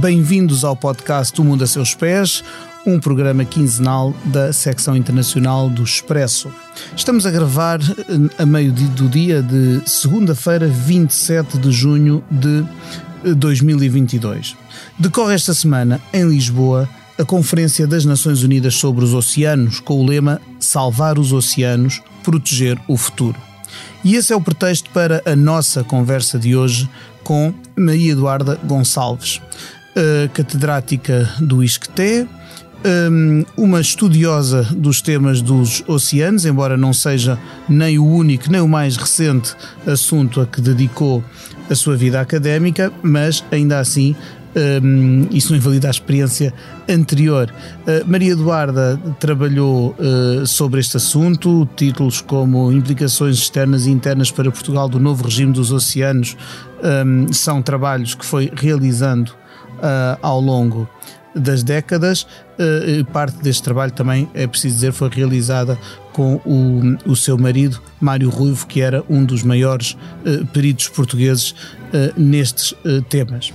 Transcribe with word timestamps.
Bem-vindos 0.00 0.64
ao 0.64 0.74
podcast 0.74 1.38
O 1.38 1.44
Mundo 1.44 1.62
a 1.62 1.66
Seus 1.66 1.94
Pés, 1.94 2.42
um 2.86 2.98
programa 2.98 3.44
quinzenal 3.44 4.14
da 4.24 4.50
secção 4.50 4.96
internacional 4.96 5.68
do 5.68 5.82
Expresso. 5.82 6.50
Estamos 6.96 7.26
a 7.26 7.30
gravar 7.30 7.80
eh, 7.82 8.42
a 8.42 8.46
meio 8.46 8.72
do 8.72 9.10
dia 9.10 9.42
de 9.42 9.82
segunda-feira, 9.84 10.66
27 10.66 11.58
de 11.58 11.70
junho 11.70 12.24
de 12.30 12.64
2022. 13.34 14.56
Eh, 14.58 14.80
Decorre 14.98 15.34
esta 15.34 15.52
semana, 15.52 16.00
em 16.14 16.26
Lisboa, 16.26 16.88
a 17.18 17.24
Conferência 17.24 17.86
das 17.86 18.06
Nações 18.06 18.42
Unidas 18.42 18.76
sobre 18.76 19.04
os 19.04 19.12
Oceanos, 19.12 19.80
com 19.80 20.00
o 20.00 20.06
lema 20.06 20.40
Salvar 20.58 21.18
os 21.18 21.30
Oceanos, 21.30 22.00
Proteger 22.22 22.80
o 22.88 22.96
Futuro. 22.96 23.36
E 24.02 24.16
esse 24.16 24.32
é 24.32 24.36
o 24.36 24.40
pretexto 24.40 24.88
para 24.90 25.22
a 25.26 25.36
nossa 25.36 25.84
conversa 25.84 26.38
de 26.38 26.56
hoje 26.56 26.88
com 27.22 27.52
Maria 27.76 28.12
Eduarda 28.12 28.58
Gonçalves, 28.64 29.42
catedrática 30.32 31.28
do 31.40 31.62
ISCTE, 31.62 32.26
hum, 33.10 33.44
uma 33.56 33.80
estudiosa 33.80 34.62
dos 34.70 35.02
temas 35.02 35.42
dos 35.42 35.82
oceanos, 35.86 36.44
embora 36.44 36.76
não 36.76 36.92
seja 36.92 37.38
nem 37.68 37.98
o 37.98 38.06
único 38.06 38.50
nem 38.50 38.60
o 38.60 38.68
mais 38.68 38.96
recente 38.96 39.54
assunto 39.86 40.40
a 40.40 40.46
que 40.46 40.60
dedicou 40.60 41.24
a 41.68 41.74
sua 41.74 41.96
vida 41.96 42.20
académica, 42.20 42.92
mas 43.02 43.44
ainda 43.50 43.78
assim 43.78 44.14
um, 44.82 45.28
isso 45.30 45.52
não 45.52 45.58
invalida 45.58 45.88
a 45.88 45.90
experiência 45.90 46.52
anterior. 46.88 47.52
Uh, 47.82 48.08
Maria 48.10 48.32
Eduarda 48.32 49.00
trabalhou 49.18 49.94
uh, 49.98 50.46
sobre 50.46 50.80
este 50.80 50.96
assunto, 50.96 51.68
títulos 51.76 52.20
como 52.20 52.72
Implicações 52.72 53.36
Externas 53.36 53.86
e 53.86 53.90
Internas 53.90 54.30
para 54.30 54.50
Portugal 54.50 54.88
do 54.88 54.98
Novo 54.98 55.24
Regime 55.24 55.52
dos 55.52 55.70
Oceanos 55.70 56.36
um, 56.82 57.32
são 57.32 57.62
trabalhos 57.62 58.14
que 58.14 58.24
foi 58.24 58.50
realizando 58.54 59.32
uh, 59.80 60.18
ao 60.22 60.40
longo 60.40 60.88
das 61.34 61.62
décadas. 61.62 62.26
parte 63.12 63.40
deste 63.40 63.62
trabalho 63.62 63.92
também, 63.92 64.28
é 64.34 64.48
preciso 64.48 64.74
dizer, 64.74 64.92
foi 64.92 65.08
realizada 65.08 65.78
com 66.12 66.40
o, 66.44 66.98
o 67.06 67.14
seu 67.14 67.38
marido, 67.38 67.80
Mário 68.00 68.28
Ruivo, 68.28 68.66
que 68.66 68.80
era 68.80 69.04
um 69.08 69.24
dos 69.24 69.44
maiores 69.44 69.96
peritos 70.52 70.88
portugueses 70.88 71.54
nestes 72.16 72.74
temas. 73.08 73.52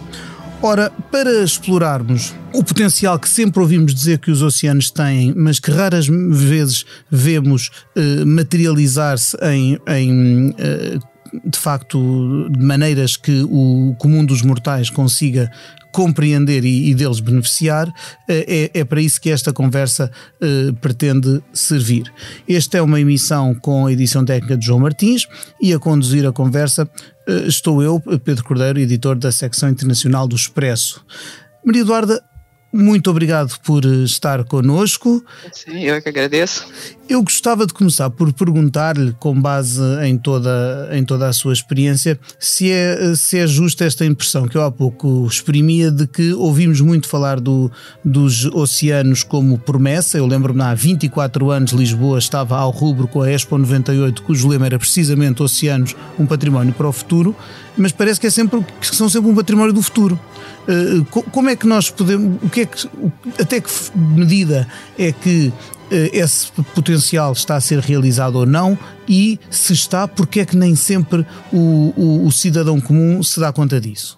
Ora, 0.62 0.92
para 1.12 1.44
explorarmos 1.44 2.34
o 2.52 2.64
potencial 2.64 3.20
que 3.20 3.30
sempre 3.30 3.62
ouvimos 3.62 3.94
dizer 3.94 4.18
que 4.18 4.32
os 4.32 4.42
oceanos 4.42 4.90
têm, 4.90 5.34
mas 5.36 5.60
que 5.60 5.70
raras 5.70 6.08
vezes 6.08 6.86
vemos 7.08 7.70
uh, 7.96 8.26
materializar-se 8.26 9.38
em, 9.44 9.78
em 9.88 10.50
uh, 10.50 11.00
de 11.44 11.60
facto, 11.60 12.50
de 12.50 12.64
maneiras 12.64 13.18
que 13.18 13.46
o 13.50 13.96
comum 14.00 14.26
dos 14.26 14.42
mortais 14.42 14.90
consiga 14.90 15.52
compreender 15.96 16.66
e, 16.66 16.90
e 16.90 16.94
deles 16.94 17.22
beneficiar, 17.22 17.88
eh, 18.28 18.70
é, 18.74 18.80
é, 18.82 18.84
para 18.84 19.00
isso 19.00 19.22
que 19.22 19.30
esta 19.30 19.54
conversa 19.54 20.12
eh, 20.42 20.74
pretende 20.82 21.42
servir. 21.54 22.12
Esta 22.50 22.80
é 22.80 22.82
uma 22.82 23.00
emissão 23.00 23.56
com 23.56 23.86
a 23.86 23.94
edição 23.94 24.26
técnica 24.26 24.58
de 24.58 24.66
João 24.66 24.82
Martins 24.82 25.26
e 25.62 25.74
a 25.74 25.80
conduzir 25.80 26.28
a 26.28 26.34
conversa 26.34 26.86
eh, 27.26 27.48
estou 27.48 27.82
eu, 27.82 27.98
Pedro 28.26 28.44
Cordeiro, 28.44 28.78
editor 28.78 29.16
da 29.16 29.32
secção 29.32 29.70
internacional 29.70 30.28
do 30.28 30.36
Expresso. 30.36 31.02
Maria 31.66 31.84
Eduarda, 31.84 32.22
muito 32.76 33.10
obrigado 33.10 33.58
por 33.62 33.86
eh, 33.86 34.04
estar 34.04 34.44
connosco. 34.44 35.24
Sim, 35.52 35.80
eu 35.80 35.96
é 35.96 36.02
que 36.02 36.10
agradeço. 36.10 36.68
Eu 37.08 37.24
gostava 37.24 37.66
de 37.66 37.74
começar 37.74 38.10
por 38.10 38.34
perguntar-lhe, 38.34 39.14
com 39.20 39.40
base 39.40 39.80
em 40.04 40.18
toda, 40.18 40.90
em 40.92 41.06
toda 41.06 41.28
a 41.28 41.34
sua 41.34 41.54
experiência, 41.54 42.20
se 42.40 42.72
é, 42.72 43.16
se 43.16 43.38
é 43.38 43.46
justa 43.46 43.86
esta 43.86 44.04
impressão 44.04 44.48
que 44.48 44.58
eu 44.58 44.64
há 44.64 44.72
pouco 44.72 45.26
exprimia 45.28 45.92
de 45.92 46.08
que 46.08 46.34
ouvimos 46.34 46.82
muito 46.82 47.08
falar 47.08 47.40
do, 47.40 47.72
dos 48.04 48.46
oceanos 48.46 49.24
como 49.24 49.58
promessa. 49.58 50.18
Eu 50.18 50.26
lembro-me 50.26 50.64
há 50.64 50.74
24 50.74 51.52
anos 51.52 51.72
Lisboa 51.72 52.18
estava 52.18 52.58
ao 52.58 52.72
rubro 52.72 53.08
com 53.08 53.22
a 53.22 53.32
Expo 53.32 53.58
98, 53.58 54.24
cujo 54.24 54.48
lema 54.48 54.66
era 54.66 54.80
precisamente 54.80 55.44
Oceanos, 55.44 55.96
um 56.20 56.26
património 56.26 56.74
para 56.74 56.88
o 56.88 56.92
futuro, 56.92 57.36
mas 57.78 57.92
parece 57.92 58.20
que, 58.20 58.28
é 58.28 58.32
sempre, 58.32 58.66
que 58.82 58.96
são 58.96 59.08
sempre 59.08 59.30
um 59.30 59.36
património 59.36 59.74
do 59.74 59.82
futuro. 59.82 60.20
Eh, 60.68 61.06
como 61.32 61.50
é 61.50 61.56
que 61.56 61.68
nós 61.68 61.90
podemos, 61.90 62.42
o 62.44 62.50
que 62.50 62.62
é 62.62 62.66
que, 62.66 62.90
até 63.40 63.62
que 63.62 63.70
medida 63.96 64.68
é 64.98 65.12
que 65.12 65.54
eh, 65.92 66.10
esse 66.14 66.52
potencial 66.74 67.34
está 67.34 67.56
a 67.56 67.62
ser 67.62 67.80
realizado 67.80 68.36
ou 68.36 68.46
não 68.46 68.78
e 69.08 69.40
se 69.50 69.74
está, 69.74 70.08
porque 70.08 70.40
é 70.40 70.46
que 70.46 70.58
nem 70.58 70.76
sempre 70.76 71.26
o, 71.54 71.94
o, 71.96 72.26
o 72.26 72.32
cidadão 72.32 72.82
comum 72.82 73.22
se 73.22 73.40
dá 73.40 73.54
conta 73.54 73.80
disso? 73.80 74.18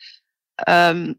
Um, 0.67 1.15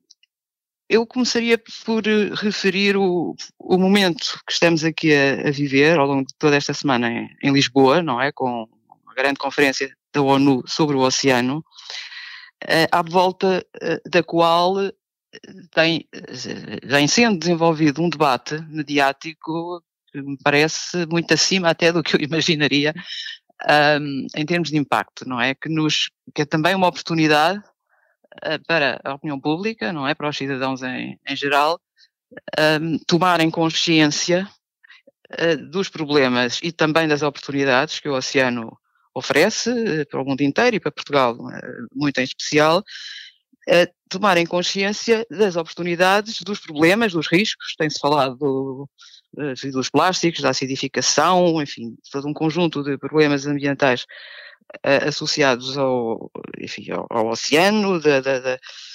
eu 0.88 1.06
começaria 1.06 1.58
por 1.84 2.02
referir 2.34 2.96
o, 2.96 3.34
o, 3.58 3.78
momento 3.78 4.38
que 4.46 4.52
estamos 4.52 4.84
aqui 4.84 5.14
a, 5.14 5.48
a, 5.48 5.50
viver 5.50 5.98
ao 5.98 6.06
longo 6.06 6.26
de 6.26 6.34
toda 6.38 6.56
esta 6.56 6.74
semana 6.74 7.10
em, 7.10 7.28
em, 7.42 7.52
Lisboa, 7.52 8.02
não 8.02 8.20
é? 8.20 8.30
Com 8.30 8.68
a 9.06 9.14
grande 9.14 9.38
conferência 9.38 9.94
da 10.12 10.20
ONU 10.20 10.62
sobre 10.66 10.96
o 10.96 11.00
oceano, 11.00 11.64
uh, 12.64 12.88
à 12.90 13.02
volta 13.02 13.64
uh, 13.76 14.10
da 14.10 14.22
qual 14.22 14.74
tem, 15.70 16.06
vem 16.84 17.08
sendo 17.08 17.38
desenvolvido 17.38 18.02
um 18.02 18.10
debate 18.10 18.60
mediático 18.68 19.82
que 20.12 20.20
me 20.20 20.36
parece 20.42 21.06
muito 21.06 21.32
acima 21.32 21.70
até 21.70 21.90
do 21.90 22.02
que 22.02 22.16
eu 22.16 22.20
imaginaria 22.22 22.94
um, 23.98 24.26
em 24.36 24.44
termos 24.44 24.70
de 24.70 24.76
impacto, 24.76 25.26
não 25.26 25.40
é? 25.40 25.54
Que, 25.54 25.68
nos, 25.68 26.10
que 26.34 26.42
é 26.42 26.44
também 26.44 26.74
uma 26.74 26.88
oportunidade 26.88 27.58
eh, 27.58 27.71
para 28.66 29.00
a 29.04 29.14
opinião 29.14 29.38
pública, 29.38 29.92
não 29.92 30.06
é? 30.06 30.14
Para 30.14 30.28
os 30.28 30.36
cidadãos 30.36 30.82
em, 30.82 31.18
em 31.28 31.36
geral, 31.36 31.80
um, 32.80 32.98
tomarem 33.06 33.50
consciência 33.50 34.48
uh, 35.32 35.56
dos 35.70 35.88
problemas 35.88 36.60
e 36.62 36.72
também 36.72 37.08
das 37.08 37.22
oportunidades 37.22 38.00
que 38.00 38.08
o 38.08 38.14
oceano 38.14 38.76
oferece 39.14 39.70
uh, 39.70 40.06
para 40.08 40.22
o 40.22 40.24
mundo 40.24 40.40
inteiro 40.42 40.76
e 40.76 40.80
para 40.80 40.92
Portugal 40.92 41.34
uh, 41.34 41.88
muito 41.94 42.18
em 42.18 42.24
especial, 42.24 42.82
tomarem 44.08 44.44
consciência 44.44 45.24
das 45.30 45.54
oportunidades, 45.54 46.40
dos 46.40 46.58
problemas, 46.58 47.12
dos 47.12 47.28
riscos, 47.28 47.76
tem-se 47.78 48.00
falado 48.00 48.36
do, 48.36 48.88
dos 49.72 49.88
plásticos, 49.88 50.40
da 50.40 50.50
acidificação, 50.50 51.62
enfim, 51.62 51.96
todo 52.10 52.26
um 52.26 52.34
conjunto 52.34 52.82
de 52.82 52.98
problemas 52.98 53.46
ambientais 53.46 54.04
associados 55.06 55.76
ao, 55.76 56.30
enfim, 56.58 56.90
ao, 56.90 57.06
ao 57.10 57.28
oceano, 57.28 58.00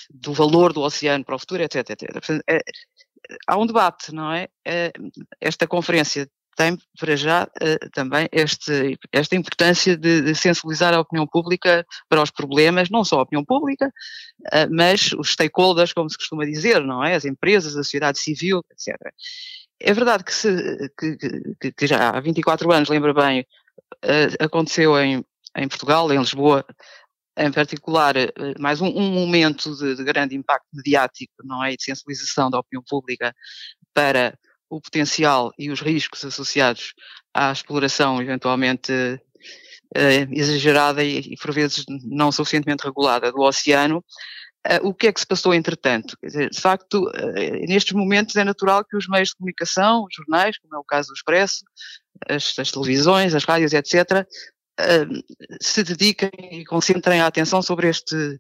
do 0.10 0.34
valor 0.34 0.74
do 0.74 0.82
oceano 0.82 1.24
para 1.24 1.36
o 1.36 1.40
futuro, 1.40 1.64
etc. 1.64 1.90
etc. 1.90 2.12
Portanto, 2.14 2.44
é, 2.48 2.60
há 3.48 3.58
um 3.58 3.66
debate, 3.66 4.14
não 4.14 4.32
é? 4.32 4.48
é 4.66 4.92
esta 5.42 5.68
conferência 5.68 6.30
tem 6.58 6.76
para 7.00 7.16
já 7.16 7.44
uh, 7.44 7.90
também 7.92 8.28
este, 8.32 8.98
esta 9.12 9.36
importância 9.36 9.96
de, 9.96 10.24
de, 10.24 10.34
sensibilizar 10.34 10.92
a 10.92 11.00
opinião 11.00 11.28
pública 11.28 11.86
para 12.10 12.22
os 12.22 12.32
problemas, 12.32 12.90
não 12.90 13.06
só 13.06 13.20
a 13.20 13.22
opinião 13.22 13.46
pública, 13.46 13.94
uh, 14.48 14.68
mas 14.72 15.14
os 15.14 15.34
stakeholders, 15.34 15.94
como 15.94 16.10
se 16.10 16.18
costuma 16.18 16.46
dizer, 16.46 16.82
não 16.82 17.04
é? 17.04 17.14
As 17.14 17.26
empresas, 17.26 17.76
a 17.76 17.84
sociedade 17.84 18.20
civil, 18.20 18.66
etc. 18.72 18.96
É 19.80 19.94
verdade 19.94 20.24
que, 20.24 20.34
se, 20.34 20.92
que, 20.98 21.16
que, 21.62 21.72
que 21.72 21.88
já 21.88 22.10
há 22.10 22.20
24 22.20 22.72
anos, 22.72 22.90
lembra 22.90 23.14
bem, 23.14 23.42
uh, 24.04 24.44
aconteceu 24.44 25.00
em 25.00 25.24
em 25.58 25.68
Portugal, 25.68 26.12
em 26.12 26.20
Lisboa, 26.20 26.66
em 27.38 27.52
particular, 27.52 28.16
eh, 28.16 28.32
mais 28.60 28.82
um, 28.82 28.88
um 28.88 29.12
momento 29.12 29.76
de, 29.76 29.96
de, 29.96 30.04
grande 30.04 30.36
impacto 30.36 30.68
mediático, 30.74 31.34
não 31.44 31.64
é, 31.64 31.74
e 31.74 31.78
de 31.78 31.84
sensibilização 31.84 32.50
da 32.50 32.60
opinião 32.60 32.84
pública 32.88 33.34
para 33.94 34.38
o 34.70 34.82
potencial 34.82 35.52
e 35.58 35.70
os 35.70 35.82
riscos 35.82 36.26
associados 36.26 36.94
à 37.34 37.52
exploração 37.52 38.22
eventualmente 38.22 38.92
eh, 39.96 40.28
exagerada 40.32 41.04
e, 41.04 41.20
e, 41.20 41.38
por 41.38 41.54
vezes 41.54 41.86
não 42.04 42.32
suficientemente 42.32 42.86
regulada 42.86 43.32
do 43.32 43.42
oceano. 43.42 44.04
Uh, 44.68 44.90
o 44.90 44.94
que 44.94 45.08
é 45.08 45.14
que 45.14 45.20
se 45.20 45.26
passou 45.26 45.54
entretanto? 45.54 46.18
Dizer, 46.22 46.50
de 46.50 46.60
facto, 46.60 47.06
uh, 47.06 47.68
nestes 47.70 47.94
momentos 47.94 48.36
é 48.36 48.44
natural 48.44 48.84
que 48.84 48.98
os 48.98 49.08
meios 49.08 49.30
de 49.30 49.36
comunicação, 49.36 50.04
os 50.04 50.14
jornais, 50.14 50.58
como 50.58 50.76
é 50.76 50.80
o 50.80 50.84
caso 50.84 51.08
do 51.08 51.14
Expresso, 51.14 51.64
as, 52.28 52.54
as 52.60 52.72
televisões, 52.72 53.34
as 53.34 53.46
rádios, 53.46 53.72
etc., 53.72 54.28
se 55.60 55.84
dediquem 55.84 56.32
e 56.52 56.66
concentrem 56.66 57.22
a 57.22 57.28
atenção 57.28 57.62
sobre 57.62 57.90
este, 57.90 58.40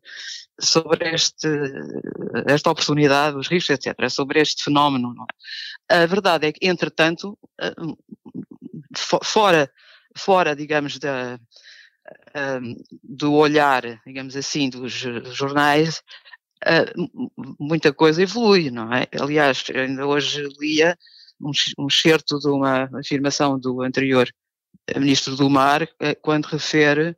sobre 0.60 1.10
este, 1.14 1.48
esta 2.48 2.70
oportunidade, 2.70 3.38
os 3.38 3.48
riscos, 3.48 3.72
etc., 3.72 4.10
sobre 4.10 4.40
este 4.42 4.64
fenómeno. 4.64 5.14
É? 5.90 6.04
A 6.04 6.06
verdade 6.06 6.48
é 6.48 6.52
que, 6.52 6.68
entretanto, 6.68 7.38
fora, 9.24 9.72
fora, 10.16 10.56
digamos, 10.56 11.00
da, 11.00 11.40
do 13.04 13.34
olhar, 13.34 14.02
digamos 14.06 14.36
assim, 14.36 14.70
dos 14.70 14.94
jornais, 14.94 16.02
muita 17.60 17.94
coisa 17.94 18.22
evolui, 18.22 18.72
não 18.72 18.94
é? 18.94 19.08
Aliás, 19.20 19.64
ainda 19.74 20.06
hoje 20.06 20.48
lia 20.60 20.98
um, 21.40 21.52
um 21.78 21.88
excerto 21.88 22.40
de 22.40 22.48
uma 22.48 22.90
afirmação 23.00 23.60
do 23.60 23.82
anterior 23.82 24.28
Ministro 24.96 25.36
do 25.36 25.50
Mar, 25.50 25.88
eh, 26.00 26.16
quando 26.16 26.46
refere 26.46 27.16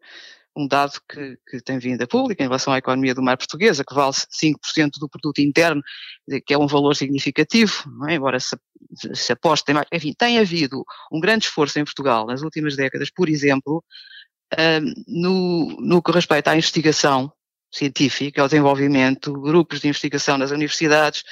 um 0.56 0.68
dado 0.68 1.00
que, 1.08 1.38
que, 1.50 1.62
tem 1.62 1.80
vindo 1.80 2.02
a 2.02 2.08
público 2.08 2.42
em 2.42 2.46
relação 2.46 2.74
à 2.74 2.78
economia 2.78 3.16
do 3.16 3.22
mar 3.22 3.38
portuguesa, 3.38 3.84
que 3.86 3.94
vale 3.94 4.12
5% 4.12 5.00
do 5.00 5.08
produto 5.08 5.40
interno, 5.40 5.82
que 6.46 6.54
é 6.54 6.58
um 6.58 6.68
valor 6.68 6.96
significativo, 6.96 7.84
é? 8.10 8.16
embora 8.16 8.40
se, 8.40 8.58
se 9.14 9.32
aposte 9.32 9.74
mais. 9.74 9.88
Enfim, 9.92 10.14
tem 10.18 10.40
havido 10.40 10.84
um 11.12 11.20
grande 11.20 11.46
esforço 11.46 11.80
em 11.80 11.86
Portugal 11.86 12.26
nas 12.26 12.42
últimas 12.42 12.76
décadas, 12.76 13.10
por 13.10 13.30
exemplo, 13.30 13.84
uh, 14.54 15.04
no, 15.08 15.78
no 15.80 16.02
que 16.02 16.12
respeita 16.12 16.52
à 16.52 16.58
investigação 16.58 17.32
científica, 17.72 18.42
ao 18.42 18.48
desenvolvimento, 18.48 19.32
grupos 19.34 19.80
de 19.80 19.88
investigação 19.88 20.38
nas 20.38 20.52
universidades, 20.52 21.24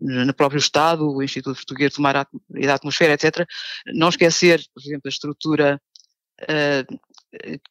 no 0.00 0.34
próprio 0.34 0.58
Estado, 0.58 1.08
o 1.08 1.22
Instituto 1.22 1.56
Português 1.56 1.94
do 1.94 2.02
Mar 2.02 2.26
e 2.56 2.66
da 2.66 2.74
Atmosfera, 2.74 3.14
etc. 3.14 3.46
Não 3.94 4.08
esquecer, 4.08 4.62
por 4.74 4.82
exemplo, 4.82 5.02
a 5.06 5.08
estrutura 5.08 5.80
uh, 6.42 7.00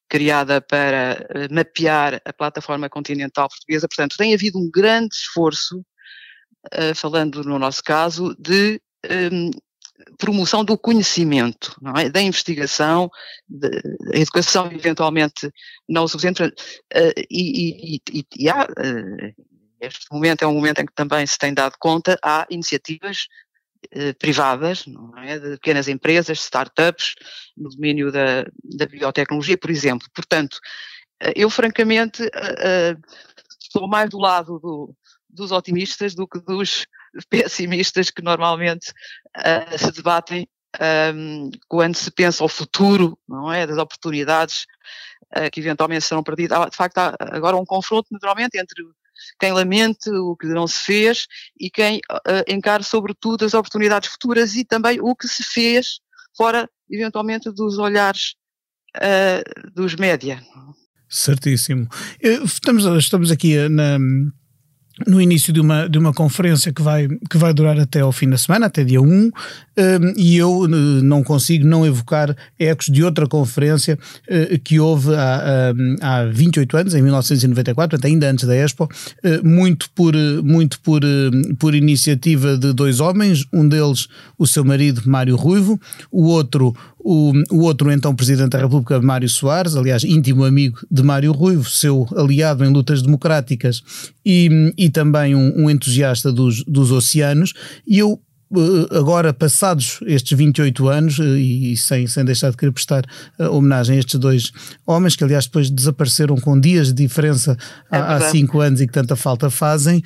criada 0.08 0.62
para 0.62 1.28
uh, 1.30 1.54
mapear 1.54 2.22
a 2.24 2.34
plataforma 2.34 2.90
continental 2.90 3.50
portuguesa. 3.50 3.88
Portanto, 3.88 4.18
tem 4.18 4.34
havido 4.34 4.58
um 4.58 4.70
grande 4.72 5.16
esforço, 5.16 5.84
falando 6.94 7.42
no 7.46 7.58
nosso 7.58 7.82
caso, 7.82 8.36
de 8.38 8.82
promoção 10.18 10.64
do 10.66 10.78
conhecimento, 10.78 11.74
é? 11.98 12.10
da 12.10 12.22
investigação, 12.22 13.10
da 13.48 13.70
educação 14.14 14.70
eventualmente 14.72 15.50
não 15.88 16.04
o 16.04 16.08
suficiente, 16.08 16.44
e, 17.30 17.96
e, 17.96 18.02
e, 18.12 18.26
e, 18.38 18.50
há, 18.50 18.68
este 19.82 20.08
momento 20.12 20.44
é 20.44 20.48
um 20.48 20.54
momento 20.54 20.80
em 20.80 20.86
que 20.86 20.94
também 20.94 21.26
se 21.26 21.38
tem 21.38 21.54
dado 21.54 21.76
conta, 21.80 22.18
há 22.24 22.46
iniciativas 22.50 23.28
eh, 23.92 24.14
privadas, 24.14 24.84
é? 25.26 25.40
de 25.40 25.52
pequenas 25.52 25.88
empresas, 25.88 26.40
startups, 26.40 27.16
no 27.56 27.70
domínio 27.70 28.12
da, 28.12 28.44
da 28.62 28.86
biotecnologia, 28.86 29.58
por 29.58 29.72
exemplo. 29.72 30.08
Portanto, 30.14 30.60
eh, 31.22 31.34
eu 31.36 31.50
francamente 31.50 32.24
eh, 32.34 32.96
estou 33.60 33.88
mais 33.88 34.10
do 34.10 34.20
lado 34.20 34.60
do, 34.60 34.94
dos 35.30 35.52
otimistas 35.52 36.14
do 36.14 36.28
que 36.28 36.40
dos 36.40 36.86
pessimistas 37.30 38.12
que 38.12 38.22
normalmente 38.22 38.92
se 39.78 39.92
debatem 39.94 40.48
um, 41.16 41.50
quando 41.68 41.96
se 41.96 42.12
pensa 42.12 42.44
ao 42.44 42.50
futuro, 42.50 43.18
não 43.28 43.52
é, 43.52 43.66
das 43.66 43.78
oportunidades 43.78 44.66
que 45.52 45.60
eventualmente 45.60 46.06
serão 46.06 46.24
perdidas. 46.24 46.70
De 46.70 46.76
facto, 46.76 46.98
há 46.98 47.16
agora 47.20 47.56
um 47.56 47.66
confronto, 47.66 48.08
naturalmente, 48.12 48.58
entre 48.58 48.84
quem 49.40 49.52
lamente 49.52 50.10
o 50.10 50.36
que 50.36 50.48
não 50.48 50.68
se 50.68 50.80
fez 50.80 51.28
e 51.60 51.70
quem 51.70 51.98
uh, 52.12 52.84
sobretudo 52.84 53.46
as 53.46 53.54
oportunidades 53.54 54.10
futuras 54.10 54.56
e 54.56 54.64
também 54.64 55.00
o 55.02 55.16
que 55.16 55.28
se 55.28 55.44
fez 55.44 56.00
fora, 56.36 56.70
eventualmente, 56.90 57.52
dos 57.52 57.78
olhares 57.78 58.36
uh, 58.98 59.72
dos 59.74 59.96
média. 59.96 60.42
Certíssimo. 61.10 61.88
Estamos, 62.22 62.86
estamos 62.86 63.32
aqui 63.32 63.68
na, 63.68 63.98
no 65.08 65.22
início 65.22 65.52
de 65.54 65.60
uma, 65.60 65.88
de 65.88 65.98
uma 65.98 66.14
conferência 66.14 66.72
que 66.74 66.82
vai, 66.82 67.08
que 67.30 67.38
vai 67.38 67.54
durar 67.54 67.80
até 67.80 68.02
ao 68.02 68.12
fim 68.12 68.30
da 68.30 68.38
semana, 68.38 68.66
até 68.66 68.84
dia 68.84 69.02
1, 69.02 69.06
um, 69.06 69.32
e 70.18 70.38
eu 70.38 70.68
não 70.68 71.24
consigo 71.24 71.66
não 71.66 71.86
evocar 71.86 72.36
ecos 72.58 72.88
de 72.88 73.04
outra 73.04 73.28
conferência 73.28 73.98
uh, 74.28 74.60
que 74.60 74.80
houve 74.80 75.14
há, 75.16 75.74
há 76.02 76.26
28 76.26 76.78
anos, 76.78 76.96
em 76.96 77.02
1994, 77.02 78.00
ainda 78.04 78.30
antes 78.30 78.46
da 78.46 78.56
Expo, 78.56 78.86
uh, 78.86 79.48
muito, 79.48 79.90
por, 79.92 80.14
muito 80.44 80.80
por, 80.82 81.02
por 81.58 81.76
iniciativa 81.76 82.58
de 82.58 82.74
dois 82.74 83.00
homens, 83.00 83.46
um 83.54 83.68
deles 83.68 84.08
o 84.38 84.48
seu 84.48 84.64
marido 84.64 85.02
Mário 85.06 85.36
Ruivo, 85.36 85.80
o 86.12 86.26
outro 86.26 86.76
o, 87.00 87.32
o 87.50 87.62
outro, 87.62 87.92
então, 87.92 88.16
Presidente 88.16 88.52
da 88.52 88.60
República, 88.60 89.02
Mário 89.02 89.30
Soares, 89.30 89.76
aliás, 89.76 90.04
íntimo 90.04 90.44
amigo 90.44 90.80
de 90.92 91.02
Mário 91.02 91.32
Ruivo, 91.32 91.70
seu 91.70 92.08
aliado 92.16 92.66
em 92.66 92.72
lutas 92.72 93.02
democráticas 93.02 93.82
e, 94.26 94.74
e 94.78 94.90
também 94.90 95.34
um, 95.34 95.64
um 95.64 95.70
entusiasta 95.70 96.32
dos, 96.32 96.64
dos 96.66 96.92
oceanos, 96.92 97.54
e 97.88 98.00
eu 98.00 98.20
agora 98.92 99.32
passados 99.32 100.00
estes 100.06 100.38
28 100.38 100.88
anos 100.88 101.20
eh, 101.20 101.24
e 101.24 101.78
sem, 101.78 102.08
sem 102.08 102.26
deixar 102.26 102.50
de 102.50 102.58
querer 102.58 102.72
prestar 102.72 103.04
eh, 103.38 103.48
homenagem 103.48 103.98
a 103.98 104.00
estes 104.00 104.20
dois 104.20 104.52
homens 104.88 105.16
que 105.16 105.24
aliás 105.24 105.46
depois 105.46 105.70
desapareceram 105.70 106.36
com 106.36 106.60
dias 106.60 106.88
de 106.88 106.94
diferença 106.94 107.56
é 107.92 107.98
há, 107.98 108.16
há 108.16 108.22
cinco 108.32 108.60
anos 108.60 108.82
e 108.82 108.88
que 108.88 108.94
tanta 108.94 109.16
falta 109.16 109.50
fazem 109.50 110.02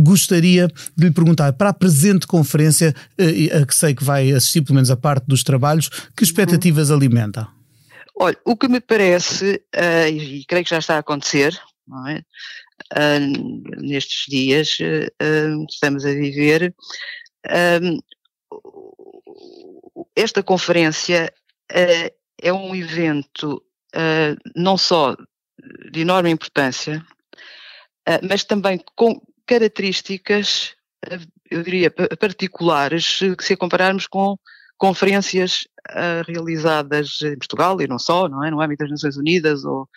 gostaria 0.00 0.68
de 0.96 1.06
lhe 1.06 1.10
perguntar 1.10 1.54
para 1.54 1.70
a 1.70 1.74
presente 1.74 2.26
conferência 2.26 2.94
a 3.18 3.66
que 3.66 3.74
sei 3.74 3.94
que 3.94 4.04
vai 4.04 4.30
assistir 4.32 4.62
pelo 4.62 4.74
menos 4.74 4.90
a 4.90 4.96
parte 4.96 5.24
dos 5.26 5.42
trabalhos 5.42 5.88
que 6.16 6.22
expectativas 6.24 6.90
uhum. 6.90 6.96
alimenta? 6.96 7.48
Olha, 8.18 8.36
o 8.44 8.56
que 8.56 8.68
me 8.68 8.80
parece 8.80 9.62
uh, 9.74 10.08
e 10.08 10.44
creio 10.46 10.64
que 10.64 10.70
já 10.70 10.78
está 10.78 10.96
a 10.96 10.98
acontecer 10.98 11.58
não 11.86 12.06
é? 12.08 12.22
Uh, 12.94 13.80
nestes 13.80 14.26
dias 14.28 14.76
uh, 14.80 15.64
estamos 15.68 16.04
a 16.04 16.12
viver 16.12 16.74
esta 20.14 20.42
conferência 20.42 21.32
uh, 21.70 22.16
é 22.40 22.52
um 22.52 22.74
evento 22.74 23.62
uh, 23.94 24.50
não 24.54 24.78
só 24.78 25.16
de 25.90 26.00
enorme 26.00 26.30
importância, 26.30 27.04
uh, 28.08 28.26
mas 28.28 28.44
também 28.44 28.82
com 28.94 29.20
características, 29.46 30.74
eu 31.48 31.62
diria, 31.62 31.90
particulares, 31.90 33.20
se 33.40 33.56
compararmos 33.56 34.08
com 34.08 34.36
conferências 34.76 35.68
realizadas 36.26 37.20
em 37.22 37.38
Portugal 37.38 37.80
e 37.80 37.86
não 37.86 37.96
só, 37.96 38.28
não 38.28 38.44
é? 38.44 38.50
No 38.50 38.60
âmbito 38.60 38.82
das 38.82 38.90
Nações 38.90 39.16
Unidas 39.16 39.64
ou, 39.64 39.88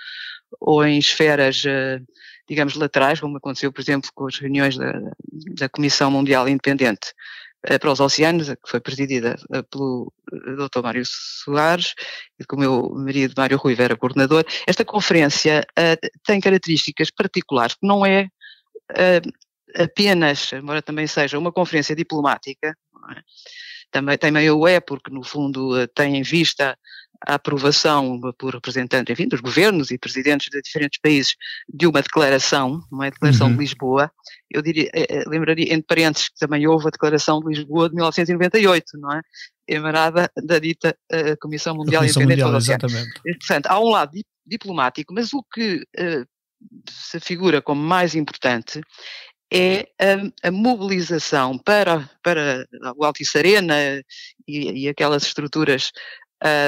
ou 0.59 0.85
em 0.85 0.99
esferas 0.99 1.63
digamos, 2.49 2.73
laterais, 2.73 3.19
como 3.19 3.37
aconteceu, 3.37 3.71
por 3.71 3.79
exemplo, 3.79 4.09
com 4.13 4.25
as 4.25 4.39
reuniões 4.39 4.75
da, 4.75 4.91
da 5.55 5.69
Comissão 5.69 6.09
Mundial 6.09 6.49
Independente 6.49 7.09
eh, 7.09 7.38
para 7.61 7.91
os 7.91 7.99
oceanos, 7.99 8.47
que 8.47 8.69
foi 8.69 8.79
presidida 8.79 9.35
eh, 9.53 9.61
pelo 9.63 10.13
eh, 10.31 10.55
Dr. 10.55 10.81
Mário 10.81 11.03
Soares 11.05 11.93
com 12.47 12.55
o 12.55 12.59
meu 12.59 12.89
marido 12.95 13.33
Mário 13.35 13.57
Rui 13.57 13.75
era 13.77 13.97
coordenador. 13.97 14.45
Esta 14.65 14.85
conferência 14.85 15.65
tem 16.25 16.39
características 16.39 17.11
particulares, 17.11 17.75
que 17.75 17.85
não 17.85 18.05
é 18.05 18.29
apenas, 19.75 20.53
embora 20.53 20.81
também 20.81 21.05
seja 21.05 21.37
uma 21.37 21.51
conferência 21.51 21.95
diplomática, 21.95 22.69
é? 22.69 23.21
também, 23.91 24.17
também 24.17 24.49
o 24.49 24.65
é, 24.65 24.79
porque 24.79 25.11
no 25.11 25.23
fundo 25.23 25.85
tem 25.89 26.15
em 26.15 26.23
vista 26.23 26.77
a 27.27 27.35
aprovação 27.35 28.19
por 28.37 28.53
representantes, 28.53 29.11
enfim, 29.11 29.27
dos 29.27 29.41
governos 29.41 29.91
e 29.91 29.97
presidentes 29.97 30.49
de 30.49 30.61
diferentes 30.61 30.99
países 31.01 31.35
de 31.67 31.85
uma 31.85 32.01
declaração, 32.01 32.81
uma 32.91 33.09
declaração 33.09 33.47
uhum. 33.47 33.53
de 33.53 33.59
Lisboa, 33.59 34.11
eu 34.49 34.61
diria, 34.61 34.89
eh, 34.93 35.05
eh, 35.09 35.23
lembraria, 35.27 35.73
entre 35.73 35.85
parênteses, 35.87 36.29
que 36.29 36.39
também 36.39 36.65
houve 36.65 36.87
a 36.87 36.91
declaração 36.91 37.39
de 37.41 37.47
Lisboa 37.49 37.89
de 37.89 37.95
1998, 37.95 38.97
não 38.97 39.13
é? 39.13 39.21
Emanada 39.67 40.31
da 40.35 40.57
dita 40.57 40.97
uh, 41.11 41.37
Comissão 41.39 41.75
Mundial 41.75 42.01
Comissão 42.01 42.23
Independente 42.23 42.45
Mundial, 42.45 42.59
exatamente. 42.59 43.21
Portanto, 43.21 43.67
há 43.67 43.79
um 43.79 43.89
lado 43.89 44.11
diplomático, 44.45 45.13
mas 45.13 45.31
o 45.31 45.43
que 45.43 45.83
uh, 45.99 46.25
se 46.89 47.19
figura 47.19 47.61
como 47.61 47.81
mais 47.81 48.15
importante 48.15 48.81
é 49.51 49.87
a, 49.99 50.47
a, 50.47 50.51
mobilização 50.51 51.57
para, 51.57 52.07
para 52.23 52.67
o 52.95 53.03
Altice 53.03 53.37
Arena 53.37 53.75
e, 54.47 54.83
e 54.83 54.89
aquelas 54.89 55.23
estruturas 55.23 55.91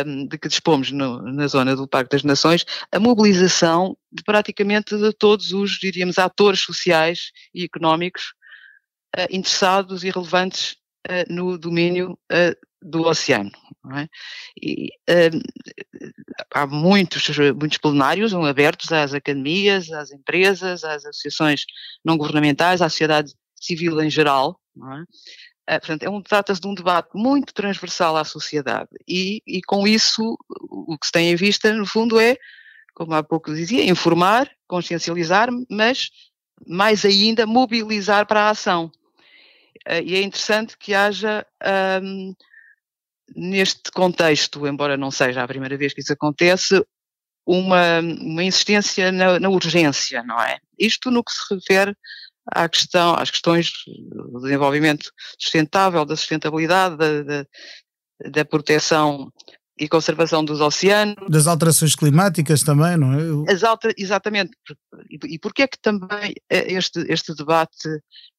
um, 0.06 0.26
de 0.28 0.38
que 0.38 0.48
dispomos 0.48 0.92
no, 0.92 1.22
na 1.22 1.48
zona 1.48 1.76
do 1.76 1.88
Parque 1.88 2.12
das 2.12 2.24
Nações, 2.24 2.66
a 2.92 3.00
mobilização 3.00 3.98
de 4.12 4.24
praticamente 4.24 4.98
de 4.98 5.14
todos 5.14 5.52
os, 5.52 5.72
diríamos, 5.80 6.20
atores 6.20 6.60
sociais 6.62 7.32
e 7.54 7.64
económicos 7.64 8.34
uh, 9.18 9.28
interessados 9.30 10.04
e 10.04 10.10
relevantes 10.10 10.76
uh, 11.08 11.34
no 11.34 11.58
domínio 11.58 12.18
uh, 12.32 12.56
do 12.82 13.04
oceano. 13.04 13.52
É? 13.96 14.08
E, 14.62 14.90
há 16.54 16.68
muitos, 16.68 17.28
muitos 17.60 17.78
plenários 17.78 18.34
abertos 18.34 18.92
às 18.92 19.14
academias, 19.14 19.92
às 19.92 20.12
empresas, 20.12 20.84
às 20.84 21.06
associações 21.06 21.66
não 22.04 22.18
governamentais, 22.18 22.82
à 22.82 22.90
sociedade 22.90 23.34
civil 23.56 24.02
em 24.02 24.10
geral, 24.10 24.60
é? 24.78 25.04
Uh, 25.72 25.80
portanto, 25.80 26.04
é 26.04 26.10
um, 26.10 26.22
trata-se 26.22 26.60
de 26.60 26.68
um 26.68 26.74
debate 26.74 27.10
muito 27.14 27.54
transversal 27.54 28.18
à 28.18 28.26
sociedade 28.26 28.90
e, 29.08 29.42
e 29.48 29.62
com 29.62 29.88
isso 29.88 30.38
o 30.70 30.98
que 30.98 31.06
se 31.06 31.12
tem 31.14 31.32
em 31.32 31.36
vista, 31.36 31.72
no 31.74 31.86
fundo, 31.86 32.20
é, 32.20 32.36
como 32.94 33.14
há 33.14 33.24
pouco 33.24 33.54
dizia, 33.54 33.90
informar, 33.90 34.52
consciencializar, 34.68 35.50
mas 35.70 36.10
mais 36.68 37.06
ainda 37.06 37.46
mobilizar 37.46 38.26
para 38.26 38.42
a 38.42 38.50
ação. 38.50 38.92
Uh, 39.88 40.04
e 40.04 40.16
é 40.16 40.22
interessante 40.22 40.78
que 40.78 40.94
haja 40.94 41.46
um, 42.04 42.36
neste 43.36 43.92
contexto, 43.92 44.68
embora 44.68 44.98
não 44.98 45.10
seja 45.10 45.42
a 45.42 45.48
primeira 45.48 45.78
vez 45.78 45.94
que 45.94 46.02
isso 46.02 46.14
acontece, 46.14 46.86
uma, 47.46 48.00
uma 48.00 48.44
insistência 48.44 49.12
na, 49.12 49.40
na, 49.40 49.50
urgência, 49.50 50.22
não 50.24 50.40
é? 50.42 50.60
Isto 50.78 51.10
no 51.10 51.24
que 51.24 51.32
se 51.32 51.54
refere 51.54 51.96
à 52.48 52.68
questão, 52.68 53.16
às 53.16 53.30
questões 53.30 53.72
do 53.88 54.42
desenvolvimento 54.42 55.12
sustentável, 55.38 56.06
da 56.06 56.16
sustentabilidade, 56.16 56.98
da, 56.98 57.24
da, 57.24 57.46
da 58.32 58.46
proteção 58.46 59.32
e 59.80 59.88
conservação 59.88 60.44
dos 60.46 60.62
oceanos. 60.62 61.16
Das 61.30 61.48
alterações 61.48 61.96
climáticas 61.96 62.62
também, 62.62 62.98
não 62.98 63.46
é? 63.48 63.52
As 63.52 63.64
alter, 63.64 63.94
exatamente. 63.98 64.52
E, 65.10 65.36
e 65.36 65.40
porquê 65.40 65.64
é 65.64 65.68
que 65.68 65.80
também 65.82 66.34
este, 66.50 67.00
este 67.12 67.34
debate 67.34 67.90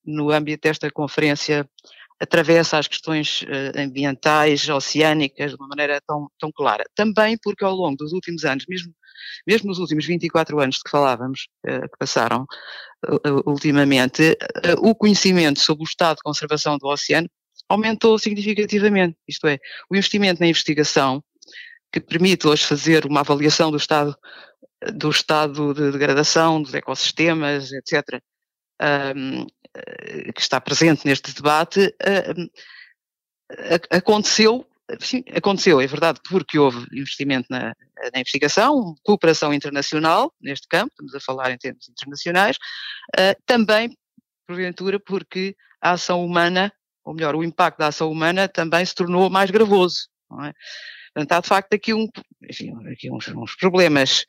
no 0.04 0.30
âmbito 0.30 0.68
desta 0.68 0.90
conferência 0.90 1.68
atravessa 2.20 2.78
as 2.78 2.86
questões 2.86 3.42
uh, 3.42 3.80
ambientais, 3.80 4.68
oceânicas, 4.68 5.50
de 5.50 5.56
uma 5.56 5.66
maneira 5.66 6.00
tão, 6.06 6.28
tão 6.38 6.52
clara. 6.52 6.84
Também 6.94 7.36
porque 7.42 7.64
ao 7.64 7.74
longo 7.74 7.96
dos 7.96 8.12
últimos 8.12 8.44
anos, 8.44 8.64
mesmo, 8.68 8.92
mesmo 9.46 9.68
nos 9.68 9.78
últimos 9.78 10.06
24 10.06 10.58
anos 10.60 10.76
de 10.76 10.82
que 10.82 10.90
falávamos, 10.90 11.48
uh, 11.66 11.82
que 11.82 11.98
passaram 11.98 12.46
uh, 13.06 13.50
ultimamente, 13.50 14.36
o 14.78 14.94
conhecimento 14.94 15.60
sobre 15.60 15.82
o 15.82 15.84
estado 15.84 16.16
de 16.16 16.22
conservação 16.22 16.78
do 16.78 16.86
oceano 16.86 17.28
aumentou 17.68 18.18
significativamente. 18.18 19.16
Isto 19.26 19.46
é, 19.46 19.58
o 19.90 19.96
investimento 19.96 20.40
na 20.40 20.46
investigação, 20.46 21.22
que 21.92 22.00
permite 22.00 22.46
hoje 22.46 22.64
fazer 22.64 23.06
uma 23.06 23.20
avaliação 23.20 23.70
do 23.70 23.76
estado, 23.76 24.16
do 24.94 25.10
estado 25.10 25.74
de 25.74 25.90
degradação 25.90 26.62
dos 26.62 26.74
ecossistemas, 26.74 27.70
etc., 27.72 28.20
um, 29.14 29.46
que 30.34 30.40
está 30.40 30.60
presente 30.60 31.06
neste 31.06 31.32
debate, 31.34 31.94
aconteceu, 33.90 34.66
sim, 35.00 35.24
aconteceu, 35.34 35.80
é 35.80 35.86
verdade, 35.86 36.20
porque 36.28 36.58
houve 36.58 36.86
investimento 36.92 37.46
na, 37.50 37.74
na, 38.12 38.20
investigação, 38.20 38.94
cooperação 39.02 39.52
internacional 39.52 40.32
neste 40.40 40.66
campo, 40.68 40.90
estamos 40.92 41.14
a 41.14 41.20
falar 41.20 41.50
em 41.50 41.58
termos 41.58 41.88
internacionais, 41.88 42.56
também, 43.46 43.96
porventura, 44.46 44.98
porque 45.00 45.54
a 45.80 45.92
ação 45.92 46.24
humana, 46.24 46.72
ou 47.04 47.14
melhor, 47.14 47.34
o 47.34 47.44
impacto 47.44 47.78
da 47.78 47.88
ação 47.88 48.10
humana 48.10 48.48
também 48.48 48.84
se 48.84 48.94
tornou 48.94 49.30
mais 49.30 49.50
gravoso, 49.50 50.08
não 50.30 50.44
é? 50.44 50.52
Portanto, 51.14 51.32
há 51.32 51.40
de 51.40 51.48
facto 51.48 51.74
aqui, 51.74 51.92
um, 51.92 52.08
enfim, 52.48 52.72
aqui 52.90 53.10
uns, 53.10 53.28
uns 53.28 53.54
problemas 53.54 54.24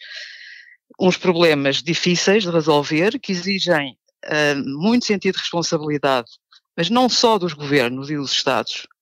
uns 0.99 1.17
problemas 1.17 1.81
difíceis 1.81 2.43
de 2.43 2.49
resolver, 2.49 3.19
que 3.19 3.31
exigem 3.31 3.97
uh, 4.25 4.79
muito 4.79 5.05
sentido 5.05 5.35
de 5.35 5.41
responsabilidade, 5.41 6.29
mas 6.77 6.89
não 6.89 7.09
só 7.09 7.37
dos 7.37 7.53
governos 7.53 8.09
e 8.09 8.15
dos 8.15 8.31
Estados, 8.31 8.83
uh, 8.83 8.92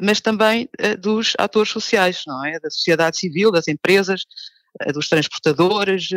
mas 0.00 0.20
também 0.20 0.68
uh, 0.80 0.96
dos 0.98 1.34
atores 1.38 1.70
sociais, 1.70 2.22
não 2.26 2.44
é? 2.44 2.58
Da 2.60 2.70
sociedade 2.70 3.18
civil, 3.18 3.50
das 3.50 3.68
empresas, 3.68 4.24
dos 4.94 5.08
transportadores, 5.08 6.10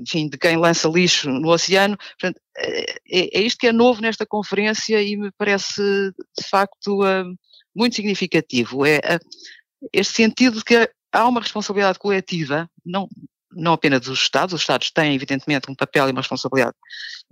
enfim, 0.00 0.28
de 0.28 0.36
quem 0.36 0.56
lança 0.56 0.88
lixo 0.88 1.30
no 1.30 1.50
oceano. 1.50 1.96
Portanto, 2.18 2.40
é, 2.56 3.38
é, 3.38 3.42
isto 3.42 3.58
que 3.58 3.68
é 3.68 3.72
novo 3.72 4.02
nesta 4.02 4.26
conferência 4.26 5.00
e 5.00 5.16
me 5.16 5.30
parece, 5.38 5.80
de 5.80 6.48
facto, 6.48 7.00
muito 7.74 7.94
significativo. 7.94 8.84
É 8.84 9.00
este 9.92 10.14
sentido 10.14 10.58
de 10.58 10.64
que 10.64 10.90
há 11.12 11.28
uma 11.28 11.40
responsabilidade 11.40 11.98
coletiva, 11.98 12.68
não, 12.84 13.08
não 13.52 13.72
apenas 13.72 14.00
dos 14.00 14.20
Estados, 14.20 14.54
os 14.54 14.60
Estados 14.60 14.90
têm 14.90 15.14
evidentemente 15.14 15.70
um 15.70 15.74
papel 15.74 16.08
e 16.08 16.12
uma 16.12 16.20
responsabilidade 16.20 16.76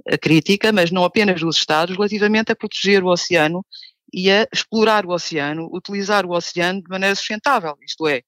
eh, 0.07 0.19
crítica, 0.19 0.73
mas 0.73 0.91
não 0.91 1.05
apenas 1.05 1.41
dos 1.41 1.57
Estados, 1.57 1.97
relativamente 1.97 2.53
a 2.53 2.57
proteger 2.57 3.05
o 3.05 3.09
oceano 3.09 3.65
e 4.13 4.31
a 4.31 4.47
explorar 4.53 5.05
o 5.07 5.11
oceano, 5.11 5.69
utilizar 5.73 6.25
o 6.25 6.33
oceano 6.33 6.83
de 6.83 6.89
maneira 6.89 7.15
sustentável, 7.15 7.77
isto 7.83 8.07
é, 8.07 8.23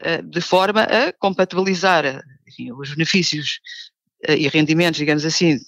eh, 0.00 0.22
de 0.22 0.40
forma 0.40 0.82
a 0.82 1.12
compatibilizar 1.12 2.22
enfim, 2.46 2.72
os 2.72 2.90
benefícios 2.90 3.60
eh, 4.24 4.36
e 4.36 4.48
rendimentos, 4.48 4.98
digamos 4.98 5.24
assim, 5.24 5.58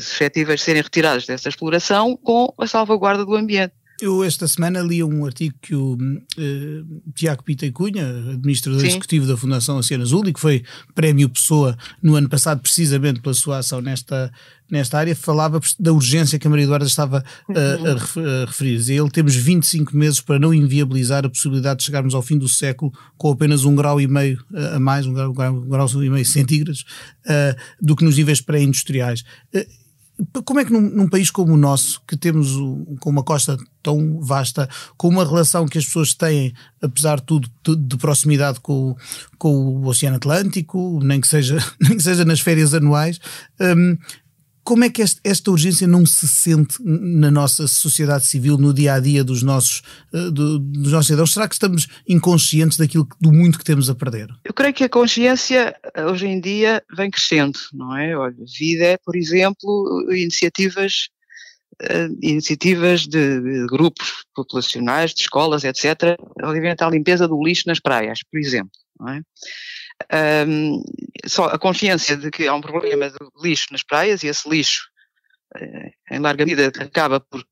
suscetíveis 0.00 0.60
de 0.60 0.64
serem 0.64 0.82
retirados 0.82 1.26
dessa 1.26 1.48
exploração 1.48 2.16
com 2.16 2.52
a 2.58 2.66
salvaguarda 2.66 3.24
do 3.24 3.34
ambiente. 3.34 3.74
Eu 4.02 4.24
esta 4.24 4.48
semana 4.48 4.80
li 4.80 5.00
um 5.00 5.24
artigo 5.24 5.54
que 5.62 5.76
o 5.76 5.94
uh, 5.94 7.12
Tiago 7.14 7.44
Pita 7.44 7.64
e 7.64 7.70
Cunha, 7.70 8.04
administrador 8.32 8.80
Sim. 8.80 8.88
executivo 8.88 9.28
da 9.28 9.36
Fundação 9.36 9.76
Oceano 9.76 10.02
Azul 10.02 10.26
e 10.26 10.32
que 10.32 10.40
foi 10.40 10.64
prémio 10.92 11.28
Pessoa 11.28 11.78
no 12.02 12.16
ano 12.16 12.28
passado 12.28 12.60
precisamente 12.60 13.20
pela 13.20 13.32
sua 13.32 13.58
ação 13.58 13.80
nesta, 13.80 14.32
nesta 14.68 14.98
área, 14.98 15.14
falava 15.14 15.60
da 15.78 15.92
urgência 15.92 16.36
que 16.36 16.48
a 16.48 16.50
Maria 16.50 16.64
Eduarda 16.64 16.84
estava 16.84 17.24
uh, 17.48 17.54
a, 17.54 18.42
a 18.42 18.46
referir. 18.46 18.80
E 18.90 18.98
ele 18.98 19.08
temos 19.08 19.36
25 19.36 19.96
meses 19.96 20.20
para 20.20 20.36
não 20.36 20.52
inviabilizar 20.52 21.24
a 21.24 21.30
possibilidade 21.30 21.78
de 21.78 21.84
chegarmos 21.84 22.12
ao 22.12 22.22
fim 22.22 22.36
do 22.36 22.48
século 22.48 22.92
com 23.16 23.30
apenas 23.30 23.64
um 23.64 23.76
grau 23.76 24.00
e 24.00 24.08
meio 24.08 24.44
uh, 24.50 24.74
a 24.74 24.80
mais, 24.80 25.06
um 25.06 25.12
grau, 25.12 25.30
um 25.30 25.68
grau 25.68 25.88
e 26.02 26.10
meio 26.10 26.26
centígrados, 26.26 26.84
do 27.80 27.94
que 27.94 28.04
nos 28.04 28.16
níveis 28.16 28.40
pré-industriais 28.40 29.22
como 30.44 30.60
é 30.60 30.64
que 30.64 30.72
num, 30.72 30.80
num, 30.80 31.08
país 31.08 31.30
como 31.30 31.54
o 31.54 31.56
nosso, 31.56 32.02
que 32.06 32.16
temos 32.16 32.54
com 33.00 33.10
uma 33.10 33.22
costa 33.22 33.56
tão 33.82 34.20
vasta, 34.20 34.68
com 34.96 35.08
uma 35.08 35.24
relação 35.24 35.66
que 35.66 35.78
as 35.78 35.84
pessoas 35.84 36.14
têm, 36.14 36.52
apesar 36.80 37.16
de 37.16 37.24
tudo, 37.24 37.50
de, 37.64 37.76
de 37.76 37.96
proximidade 37.96 38.60
com, 38.60 38.94
com 39.38 39.54
o 39.54 39.86
Oceano 39.86 40.16
Atlântico, 40.16 41.00
nem 41.02 41.20
que 41.20 41.28
seja, 41.28 41.58
nem 41.80 41.96
que 41.96 42.02
seja 42.02 42.24
nas 42.24 42.40
férias 42.40 42.74
anuais, 42.74 43.18
um, 43.60 43.96
como 44.64 44.84
é 44.84 44.90
que 44.90 45.02
esta, 45.02 45.20
esta, 45.24 45.50
urgência 45.50 45.86
não 45.86 46.06
se 46.06 46.28
sente 46.28 46.76
na 46.82 47.30
nossa 47.30 47.66
sociedade 47.66 48.26
civil, 48.26 48.56
no 48.56 48.72
dia 48.72 48.94
a 48.94 49.00
dia 49.00 49.24
dos 49.24 49.42
nossos, 49.42 49.82
uh, 50.12 50.30
do, 50.30 50.58
dos 50.58 50.92
nossos 50.92 51.06
cidadãos? 51.06 51.32
Será 51.32 51.48
que 51.48 51.54
estamos 51.54 51.88
inconscientes 52.08 52.78
daquilo, 52.78 53.08
do 53.20 53.32
muito 53.32 53.58
que 53.58 53.64
temos 53.64 53.90
a 53.90 53.94
perder? 53.94 54.28
Eu 54.44 54.54
creio 54.54 54.72
que 54.74 54.84
a 54.84 54.88
consciência 54.88 55.74
eh, 55.94 56.04
hoje 56.04 56.26
em 56.26 56.40
dia 56.40 56.82
vem 56.96 57.10
crescendo, 57.10 57.58
não 57.72 57.96
é? 57.96 58.16
Olha, 58.16 58.36
vida 58.58 58.84
é, 58.84 58.98
por 58.98 59.16
exemplo, 59.16 60.06
iniciativas 60.10 61.08
uh, 61.82 62.18
iniciativas 62.22 63.06
de, 63.06 63.66
grupos 63.66 64.24
populacionais, 64.34 65.12
de 65.12 65.22
escolas, 65.22 65.64
etc., 65.64 66.16
relativamente 66.38 66.84
à 66.84 66.90
limpeza 66.90 67.26
do 67.26 67.42
lixo 67.42 67.64
nas 67.66 67.80
praias, 67.80 68.20
por 68.30 68.38
exemplo, 68.38 68.70
é? 69.08 69.20
Um, 70.46 70.82
só 71.26 71.44
a 71.46 71.58
consciência 71.58 72.16
de 72.16 72.30
que 72.30 72.46
há 72.46 72.54
um 72.54 72.60
problema 72.60 73.10
de 73.10 73.18
lixo 73.42 73.68
nas 73.70 73.82
praias 73.82 74.22
e 74.22 74.28
esse 74.28 74.48
lixo, 74.48 74.88
uh, 75.56 76.14
em 76.14 76.18
larga 76.18 76.44
medida, 76.44 76.72
acaba 76.82 77.20
por, 77.20 77.44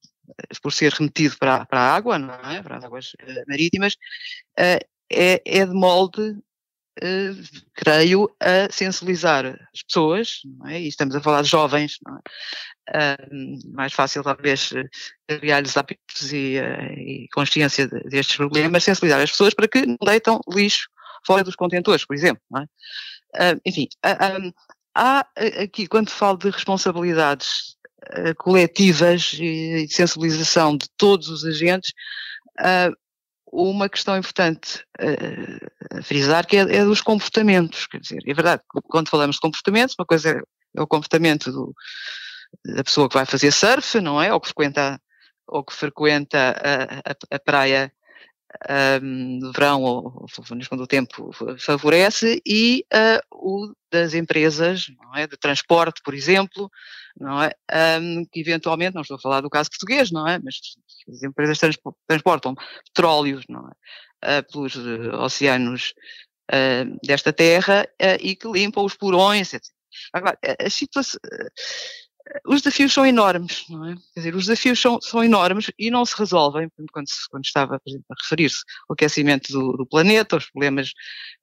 por 0.62 0.73
ser 0.73 0.92
remetido 0.92 1.37
para, 1.38 1.64
para 1.66 1.80
a 1.80 1.95
água, 1.95 2.19
não 2.19 2.35
é? 2.35 2.62
para 2.62 2.76
as 2.76 2.85
águas 2.85 3.12
uh, 3.23 3.45
marítimas, 3.49 3.95
uh, 4.59 4.85
é, 5.12 5.42
é 5.45 5.66
de 5.66 5.73
molde 5.73 6.37
creio, 7.73 8.28
a 8.38 8.71
sensibilizar 8.71 9.47
as 9.47 9.83
pessoas, 9.83 10.42
é? 10.66 10.83
e 10.83 10.88
estamos 10.88 11.14
a 11.14 11.21
falar 11.21 11.40
de 11.40 11.49
jovens, 11.49 11.99
é? 12.92 13.16
mais 13.73 13.95
fácil 13.95 14.23
talvez 14.23 14.71
criar-lhes 15.26 15.76
hábitos 15.78 16.30
e, 16.30 16.59
e 16.59 17.28
consciência 17.33 17.88
de, 17.88 18.00
destes 18.02 18.37
problemas, 18.37 18.85
sensibilizar 18.85 19.23
as 19.23 19.30
pessoas 19.30 19.54
para 19.54 19.66
que 19.66 19.87
não 19.87 19.97
deitam 20.04 20.40
lixo 20.52 20.90
fora 21.26 21.44
dos 21.44 21.56
contentores, 21.56 22.04
por 22.04 22.14
exemplo. 22.14 22.42
É? 22.56 23.52
Uh, 23.52 23.60
enfim, 23.64 23.88
uh, 24.04 24.52
há 24.94 25.26
aqui, 25.62 25.86
quando 25.86 26.10
falo 26.10 26.38
de 26.38 26.50
responsabilidades 26.50 27.76
coletivas 28.38 29.34
e, 29.34 29.86
de 29.86 29.94
sensibilização 29.94 30.76
de 30.76 30.88
todos 30.96 31.28
os 31.28 31.44
agentes, 31.44 31.92
uma 33.52 33.88
questão 33.88 34.16
importante 34.16 34.84
a 35.92 36.02
frisar 36.02 36.46
que 36.46 36.56
é, 36.56 36.60
é, 36.60 36.84
dos 36.84 37.00
comportamentos. 37.00 37.86
Quer 37.86 38.00
dizer, 38.00 38.22
é 38.26 38.34
verdade, 38.34 38.62
quando 38.84 39.10
falamos 39.10 39.36
de 39.36 39.40
comportamentos, 39.40 39.94
uma 39.98 40.06
coisa 40.06 40.30
é, 40.30 40.40
é 40.76 40.82
o 40.82 40.86
comportamento 40.86 41.52
do, 41.52 41.74
da 42.64 42.84
pessoa 42.84 43.08
que 43.08 43.14
vai 43.14 43.26
fazer 43.26 43.52
surf, 43.52 44.00
não 44.00 44.20
é? 44.20 44.32
Ou 44.32 44.40
que 44.40 44.48
frequenta, 44.48 45.00
ou 45.46 45.64
que 45.64 45.74
frequenta 45.74 46.38
a, 46.38 47.10
a, 47.10 47.36
a 47.36 47.38
praia 47.38 47.92
um, 49.02 49.52
verão 49.52 49.83
ou, 49.83 50.26
quando 50.69 50.83
o 50.83 50.87
tempo 50.87 51.30
favorece 51.59 52.40
e 52.47 52.85
uh, 52.92 53.21
o 53.30 53.73
das 53.90 54.14
empresas 54.14 54.87
não 55.02 55.16
é, 55.16 55.26
de 55.26 55.37
transporte, 55.37 56.00
por 56.04 56.14
exemplo, 56.14 56.71
não 57.19 57.42
é, 57.42 57.52
um, 58.00 58.25
que 58.25 58.40
eventualmente, 58.40 58.95
não 58.95 59.02
estou 59.02 59.16
a 59.16 59.21
falar 59.21 59.40
do 59.40 59.50
caso 59.50 59.71
português, 59.71 60.11
não 60.11 60.26
é, 60.28 60.38
mas 60.38 60.57
as 61.09 61.23
empresas 61.23 61.59
transportam 62.07 62.54
petróleos 62.87 63.45
não 63.49 63.69
é, 63.69 64.38
uh, 64.38 64.52
pelos 64.52 64.76
uh, 64.76 65.16
oceanos 65.21 65.95
desta 67.04 67.33
terra 67.33 67.87
e 68.21 68.35
que 68.35 68.50
limpam 68.50 68.85
os 68.85 68.97
porões, 68.97 69.54
etc. 69.54 69.73
Agora, 70.12 70.37
a 70.61 70.69
situação 70.69 71.21
os 72.46 72.62
desafios 72.62 72.92
são 72.92 73.04
enormes, 73.04 73.64
não 73.68 73.87
é? 73.87 73.94
Quer 74.14 74.20
dizer, 74.20 74.34
os 74.34 74.46
desafios 74.46 74.80
são, 74.80 75.00
são 75.00 75.22
enormes 75.22 75.70
e 75.78 75.90
não 75.90 76.04
se 76.04 76.16
resolvem, 76.16 76.68
quando, 76.92 77.06
quando 77.30 77.44
estava, 77.44 77.78
por 77.80 77.90
exemplo, 77.90 78.06
a 78.10 78.22
referir-se 78.22 78.62
ao 78.88 78.94
aquecimento 78.94 79.52
do, 79.52 79.76
do, 79.76 79.87
planeta, 79.87 80.37
aos 80.37 80.49
problemas 80.50 80.92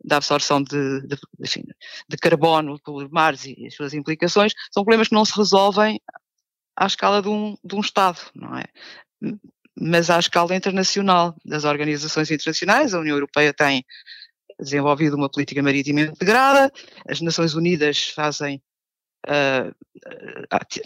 da 0.03 0.17
absorção 0.17 0.62
de, 0.62 1.01
de, 1.08 1.17
enfim, 1.41 1.63
de 2.08 2.17
carbono 2.17 2.79
pelos 2.79 3.10
mares 3.10 3.46
e 3.46 3.67
as 3.67 3.75
suas 3.75 3.94
implicações, 3.94 4.53
são 4.72 4.84
problemas 4.84 5.10
que 5.10 5.15
não 5.15 5.25
se 5.25 5.36
resolvem 5.36 6.00
à 6.75 6.86
escala 6.86 7.22
de 7.22 7.27
um, 7.27 7.58
de 7.63 7.75
um 7.75 7.82
Estado, 7.82 8.20
não 8.34 8.58
é? 8.58 8.65
Mas 9.79 10.10
à 10.10 10.20
escala 10.20 10.56
internacional, 10.56 11.36
das 11.46 11.63
organizações 11.63 12.32
internacionais, 12.32 12.94
a 12.94 13.00
União 13.00 13.15
Europeia 13.15 13.53
tem 13.53 13.86
desenvolvido 14.60 15.15
uma 15.15 15.29
política 15.29 15.62
marítima 15.62 16.01
integrada, 16.01 16.72
as 17.08 17.22
Nações 17.22 17.53
Unidas 17.53 18.10
fazem 18.10 18.62
uh, 19.25 19.75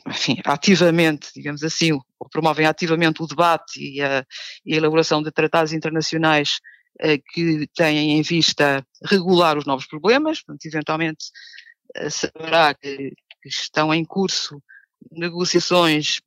enfim, 0.07 0.37
ativamente, 0.45 1.31
digamos 1.35 1.63
assim, 1.63 1.91
ou 1.91 2.29
promovem 2.31 2.65
ativamente 2.65 3.21
o 3.21 3.27
debate 3.27 3.79
e 3.79 4.01
a, 4.01 4.25
e 4.65 4.73
a 4.73 4.77
elaboração 4.77 5.21
de 5.21 5.31
tratados 5.31 5.73
internacionais 5.73 6.59
uh, 7.01 7.21
que 7.33 7.67
têm 7.75 8.17
em 8.17 8.21
vista 8.21 8.85
regular 9.03 9.57
os 9.57 9.65
novos 9.65 9.85
problemas, 9.85 10.41
portanto, 10.41 10.65
eventualmente 10.65 11.25
uh, 11.97 12.09
saberá 12.09 12.73
que, 12.73 13.13
que 13.41 13.49
estão 13.49 13.93
em 13.93 14.05
curso 14.05 14.61
negociações 15.11 16.21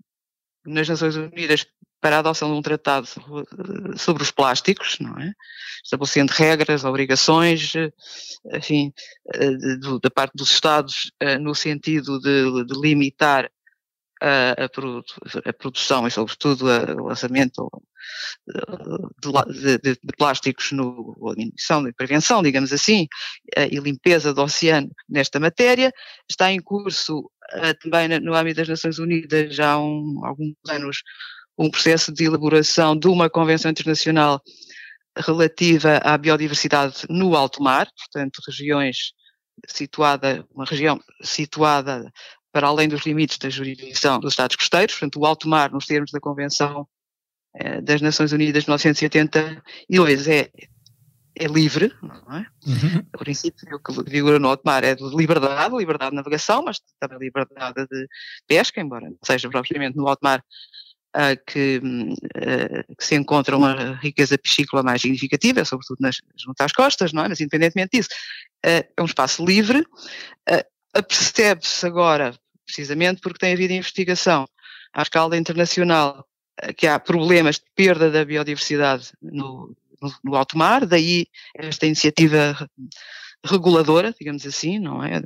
nas 0.67 0.89
Nações 0.89 1.17
Unidas 1.17 1.67
para 2.05 2.17
a 2.17 2.19
adoção 2.19 2.53
de 2.53 2.59
um 2.59 2.61
tratado 2.61 3.09
sobre 3.97 4.23
os 4.23 4.31
plásticos, 4.31 4.99
não 5.01 5.19
é? 5.19 5.33
Estabelecendo 5.83 6.35
regras, 6.35 6.85
obrigações, 6.85 7.73
enfim, 8.53 8.93
da 10.03 10.11
parte 10.11 10.35
dos 10.35 10.51
Estados 10.51 11.11
no 11.41 11.55
sentido 11.55 12.21
de, 12.21 12.67
de 12.67 12.79
limitar 12.79 13.51
a, 14.21 14.67
a, 15.47 15.53
produção 15.55 16.07
e, 16.07 16.11
sobretudo, 16.11 16.67
o 16.67 17.07
lançamento 17.07 17.71
de, 19.19 19.79
de, 19.79 19.95
de, 19.95 20.17
plásticos 20.19 20.73
no 20.73 21.17
a 21.31 21.35
diminuição 21.35 21.89
e 21.89 21.93
prevenção, 21.95 22.43
digamos 22.43 22.71
assim, 22.71 23.09
e 23.57 23.79
limpeza 23.79 24.35
do 24.35 24.43
oceano 24.43 24.91
nesta 25.09 25.41
matéria. 25.41 25.91
Está 26.29 26.53
em 26.53 26.61
curso 26.61 27.31
também 27.81 28.21
no 28.21 28.35
âmbito 28.35 28.59
das 28.59 28.69
Nações 28.69 28.99
Unidas 28.99 29.55
já 29.55 29.73
há 29.73 29.79
um, 29.79 30.21
alguns 30.23 30.55
anos 30.69 31.03
um 31.59 31.71
processo 31.71 32.13
de 32.13 32.25
elaboração 32.25 32.97
de 32.97 33.07
uma 33.09 33.31
convenção 33.31 33.71
internacional 33.71 34.43
relativa 35.17 35.99
à 35.99 36.19
biodiversidade 36.19 37.07
no 37.09 37.37
alto 37.37 37.63
mar, 37.63 37.89
portanto, 37.97 38.41
regiões 38.47 39.13
situada, 39.69 40.45
uma 40.53 40.65
região 40.65 41.01
situada 41.23 42.13
para 42.53 42.69
além 42.69 42.89
dos 42.89 43.03
limites 43.03 43.39
da 43.39 43.51
jurisdição 43.51 44.19
dos 44.19 44.33
Estados 44.33 44.57
costeiros, 44.57 44.95
portanto, 44.95 45.21
o 45.21 45.27
alto 45.27 45.49
mar, 45.49 45.71
nos 45.73 45.87
termos 45.87 46.11
da 46.11 46.21
Convenção 46.21 46.87
eh, 47.57 47.81
das 47.81 48.01
Nações 48.01 48.33
Unidas 48.33 48.65
de 48.65 48.69
1982, 48.69 50.29
é, 50.29 50.51
é 51.37 51.47
livre, 51.47 51.93
não 52.01 52.37
é? 52.37 52.47
Uhum. 52.67 53.07
O 53.15 53.19
princípio 53.19 53.81
que 53.81 54.11
vigora 54.11 54.39
no 54.39 54.49
alto 54.49 54.63
mar 54.65 54.85
é 54.85 54.95
de 54.95 55.05
liberdade, 55.17 55.77
liberdade 55.77 56.11
de 56.11 56.17
navegação, 56.17 56.63
mas 56.65 56.81
também 57.01 57.19
liberdade 57.19 57.87
de 57.91 58.07
pesca, 58.47 58.81
embora 58.81 59.09
não 59.09 59.19
seja 59.25 59.49
propriamente 59.49 59.97
no 59.97 60.09
alto 60.09 60.21
mar 60.23 60.45
uh, 61.15 61.45
que, 61.47 61.79
uh, 61.79 62.97
que, 62.97 63.05
se 63.05 63.15
encontra 63.15 63.57
uma 63.57 63.95
riqueza 63.95 64.37
piscícola 64.37 64.83
mais 64.83 65.01
significativa, 65.01 65.65
sobretudo 65.65 65.99
nas, 66.01 66.17
junto 66.37 66.61
às 66.61 66.73
costas, 66.73 67.13
não 67.13 67.25
é? 67.25 67.29
Mas 67.29 67.41
independentemente 67.41 67.97
disso, 67.97 68.11
uh, 68.67 68.85
é 68.97 69.03
um 69.03 69.07
espaço 69.07 69.45
livre. 69.45 69.81
Uh, 69.81 71.03
Percebe-se 71.09 71.85
agora, 71.85 72.39
precisamente 72.65 73.21
porque 73.21 73.41
tem 73.41 73.53
havido 73.53 73.73
investigação 73.73 74.47
à 74.93 75.03
escala 75.03 75.37
internacional, 75.37 76.25
que 76.77 76.87
há 76.87 77.01
problemas 77.01 77.57
de 77.57 77.65
perda 77.75 78.13
da 78.13 78.25
biodiversidade 78.25 79.11
no, 79.21 79.75
no, 80.01 80.15
no 80.23 80.37
alto 80.37 80.57
mar, 80.57 80.87
daí 80.87 81.27
esta 81.57 81.85
iniciativa 81.85 82.57
reguladora, 83.45 84.15
digamos 84.17 84.47
assim, 84.47 84.79
não 84.79 85.03
é? 85.03 85.21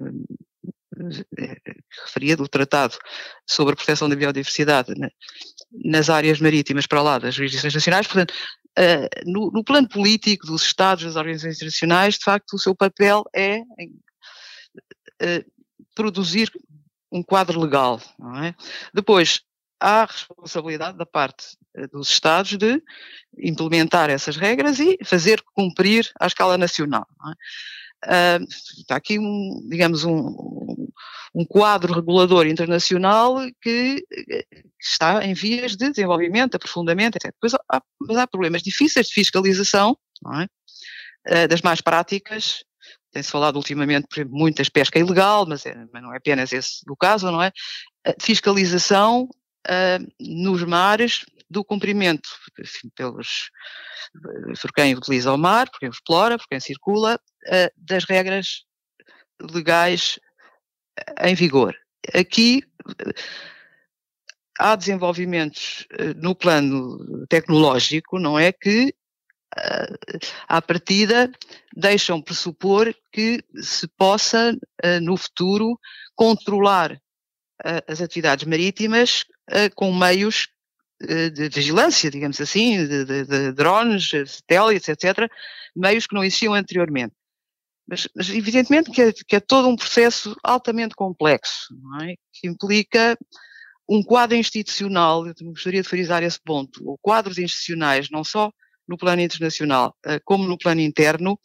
Referia 2.04 2.36
do 2.36 2.48
Tratado 2.48 2.96
sobre 3.46 3.74
a 3.74 3.76
Proteção 3.76 4.08
da 4.08 4.16
Biodiversidade 4.16 4.94
né? 4.96 5.08
nas 5.84 6.10
áreas 6.10 6.40
marítimas 6.40 6.86
para 6.86 7.02
lá 7.02 7.18
das 7.18 7.34
jurisdições 7.34 7.74
nacionais. 7.74 8.06
Portanto, 8.06 8.32
uh, 8.78 9.30
no, 9.30 9.50
no, 9.50 9.64
plano 9.64 9.88
político 9.88 10.46
dos 10.46 10.62
Estados, 10.62 11.04
das 11.04 11.16
organizações 11.16 11.56
internacionais, 11.56 12.14
de 12.14 12.24
facto, 12.24 12.54
o 12.54 12.58
seu 12.58 12.74
papel 12.74 13.24
é 13.34 13.60
uh, 13.60 15.44
produzir 15.94 16.50
um 17.10 17.22
quadro 17.22 17.60
legal. 17.60 18.00
É? 18.44 18.54
Depois, 18.92 19.40
há 19.80 20.04
responsabilidade 20.04 20.98
da 20.98 21.06
parte 21.06 21.56
eh, 21.74 21.86
dos 21.86 22.10
Estados 22.10 22.56
de 22.56 22.82
implementar 23.38 24.10
essas 24.10 24.36
regras 24.36 24.78
e 24.80 24.98
fazer 25.04 25.42
cumprir 25.54 26.10
à 26.20 26.26
escala 26.26 26.58
nacional. 26.58 27.06
É? 27.26 28.38
Uh, 28.38 28.44
está 28.78 28.94
aqui, 28.94 29.18
um, 29.18 29.60
digamos, 29.68 30.04
um, 30.04 30.67
um 31.34 31.44
quadro 31.44 31.92
regulador 31.92 32.46
internacional 32.46 33.36
que 33.60 34.04
está 34.80 35.24
em 35.24 35.34
vias 35.34 35.76
de 35.76 35.90
desenvolvimento, 35.90 36.54
aprofundamento, 36.54 37.16
etc. 37.16 37.32
Depois 37.32 37.54
há, 37.54 37.82
mas 38.00 38.16
há 38.16 38.26
problemas 38.26 38.62
difíceis 38.62 39.08
de 39.08 39.14
fiscalização, 39.14 39.96
é? 40.34 41.44
Uh, 41.44 41.48
das 41.48 41.60
más 41.60 41.80
práticas, 41.80 42.64
tem-se 43.12 43.30
falado 43.30 43.56
ultimamente, 43.56 44.06
por 44.08 44.18
exemplo, 44.18 44.38
muitas 44.38 44.68
pesca 44.68 44.98
ilegal, 44.98 45.46
mas, 45.46 45.66
é, 45.66 45.74
mas, 45.92 46.02
não 46.02 46.12
é 46.12 46.16
apenas 46.16 46.52
esse 46.52 46.80
o 46.88 46.96
caso, 46.96 47.30
não 47.30 47.42
é? 47.42 47.52
fiscalização 48.20 49.28
uh, 49.66 50.06
nos 50.20 50.62
mares 50.62 51.26
do 51.50 51.64
cumprimento 51.64 52.28
enfim, 52.58 52.90
pelos, 52.94 53.50
por 54.60 54.72
quem 54.72 54.94
utiliza 54.94 55.32
o 55.32 55.38
mar, 55.38 55.70
por 55.70 55.80
quem 55.80 55.88
explora, 55.88 56.38
por 56.38 56.46
quem 56.48 56.60
circula, 56.60 57.18
uh, 57.46 57.70
das 57.76 58.04
regras 58.04 58.64
legais 59.40 60.18
em 61.22 61.34
vigor. 61.34 61.74
Aqui 62.14 62.62
há 64.58 64.74
desenvolvimentos 64.76 65.86
no 66.16 66.34
plano 66.34 67.26
tecnológico, 67.28 68.18
não 68.18 68.38
é? 68.38 68.52
Que 68.52 68.94
à 70.46 70.60
partida 70.60 71.30
deixam 71.74 72.20
pressupor 72.20 72.94
que 73.12 73.42
se 73.60 73.88
possa 73.88 74.56
no 75.02 75.16
futuro 75.16 75.78
controlar 76.14 77.00
as 77.86 78.00
atividades 78.00 78.46
marítimas 78.46 79.24
com 79.74 79.92
meios 79.92 80.48
eh, 81.00 81.30
de 81.30 81.48
vigilância, 81.48 82.10
digamos 82.10 82.40
assim, 82.40 82.84
de, 82.84 83.04
de, 83.04 83.24
de 83.24 83.52
drones, 83.52 84.10
satélites, 84.26 84.88
etc., 84.88 85.30
meios 85.74 86.08
que 86.08 86.14
não 86.14 86.24
existiam 86.24 86.54
anteriormente. 86.54 87.14
Mas, 87.88 88.06
mas 88.14 88.28
evidentemente 88.28 88.90
que 88.90 89.00
é, 89.00 89.12
que 89.12 89.36
é, 89.36 89.40
todo 89.40 89.68
um 89.68 89.76
processo 89.76 90.36
altamente 90.44 90.94
complexo, 90.94 91.74
é? 92.02 92.14
que 92.32 92.46
implica 92.46 93.16
um 93.88 94.02
quadro 94.02 94.36
institucional, 94.36 95.26
eu 95.26 95.34
gostaria 95.44 95.80
de 95.80 95.88
frisar 95.88 96.22
esse 96.22 96.38
ponto, 96.38 96.86
ou 96.86 96.98
quadros 96.98 97.38
institucionais, 97.38 98.10
não 98.10 98.22
só 98.22 98.52
no 98.86 98.98
plano 98.98 99.22
internacional, 99.22 99.96
eh, 100.04 100.20
como 100.24 100.46
no 100.46 100.58
plano 100.58 100.82
interno, 100.82 101.38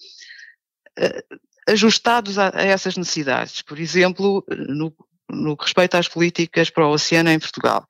eh, 0.98 1.24
ajustados 1.68 2.38
a, 2.38 2.52
a 2.54 2.64
essas 2.64 2.98
necessidades. 2.98 3.62
Por 3.62 3.80
exemplo, 3.80 4.46
no, 4.50 4.94
no 5.30 5.56
que 5.56 5.64
respeita 5.64 5.98
às 5.98 6.10
políticas 6.10 6.70
para 6.70 6.86
o 6.86 6.92
oceano 6.92 7.30
em 7.30 7.40
Portugal 7.40 7.88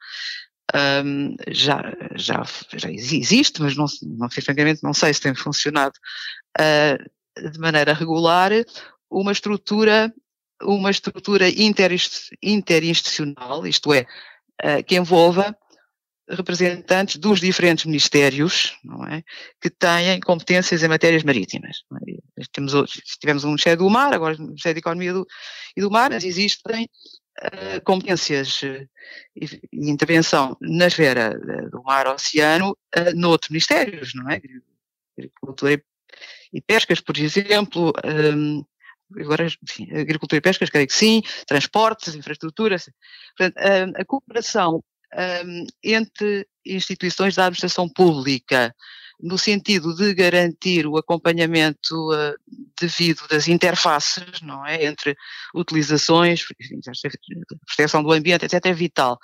um, 0.74 1.36
já, 1.50 1.82
já, 2.16 2.44
já 2.76 2.92
existe, 2.92 3.62
mas 3.62 3.76
não, 3.76 3.86
não, 4.02 4.30
francamente 4.30 4.84
não 4.84 4.94
sei 4.94 5.13
se 5.13 5.22
tem 5.22 5.36
funcionado 5.36 5.94
uh, 6.60 7.12
de 7.38 7.60
maneira 7.60 7.93
regular, 7.93 8.52
uma 9.10 9.32
estrutura, 9.32 10.13
uma 10.62 10.91
estrutura 10.91 11.48
interinstitucional, 11.50 13.65
isto 13.67 13.93
é, 13.93 14.06
uh, 14.63 14.84
que 14.86 14.96
envolva 14.96 15.56
representantes 16.30 17.17
dos 17.17 17.39
diferentes 17.39 17.86
ministérios, 17.86 18.78
não 18.84 19.06
é, 19.06 19.24
que 19.62 19.69
têm 19.69 20.19
competências 20.22 20.82
em 20.82 20.88
matérias 20.88 21.24
marítimas. 21.24 21.84
É? 22.08 22.43
Temos, 22.52 22.74
tivemos 23.19 23.43
um 23.43 23.50
Ministério 23.50 23.80
do 23.80 23.89
Mar, 23.89 24.13
agora 24.13 24.36
o 24.36 24.41
Ministério 24.41 24.76
da 24.76 24.80
Economia 24.80 25.13
do, 25.13 25.28
e 25.76 25.82
do 25.82 25.91
Mar, 25.91 26.12
mas 26.12 26.24
existem 26.24 26.88
uh, 27.39 27.84
competências 27.84 28.62
uh, 28.63 28.88
e, 29.36 29.60
intervenção 29.74 30.56
na 30.62 30.88
esfera 30.88 31.38
do 31.69 31.84
mar-oceano 31.84 32.72
uh, 32.72 33.15
noutros 33.15 33.50
ministérios, 33.50 34.13
não 34.13 34.30
é? 34.30 34.41
Agricultura 35.17 35.74
e, 35.74 35.84
e 36.54 36.62
pescas, 36.62 37.02
por 37.02 37.18
exemplo, 37.18 37.92
um, 38.06 38.63
agora, 39.20 39.48
enfim, 39.63 39.92
agricultura 39.92 40.38
e 40.38 40.42
pescas, 40.42 40.70
creio 40.70 40.88
que 40.88 40.94
sim, 40.94 41.22
transportes, 41.48 42.16
infraestruturas. 42.16 42.89
Portanto, 43.36 43.58
a 43.96 44.06
cooperação 44.06 44.84
um, 45.46 45.66
entre 45.84 46.48
instituições 46.66 47.36
da 47.36 47.46
administração 47.46 47.89
pública 47.89 48.74
no 49.20 49.38
sentido 49.38 49.96
de 49.96 50.13
garantir 50.13 50.86
o 50.86 50.98
acompanhamento 50.98 52.12
uh, 52.12 52.36
devido 52.80 53.26
das 53.28 53.48
interfaces, 53.48 54.42
não 54.42 54.66
é, 54.66 54.86
entre 54.86 55.16
utilizações, 55.56 56.44
proteção 57.66 58.04
do 58.04 58.12
ambiente, 58.12 58.46
etc, 58.46 58.66
é 58.66 58.74
vital. 58.74 59.18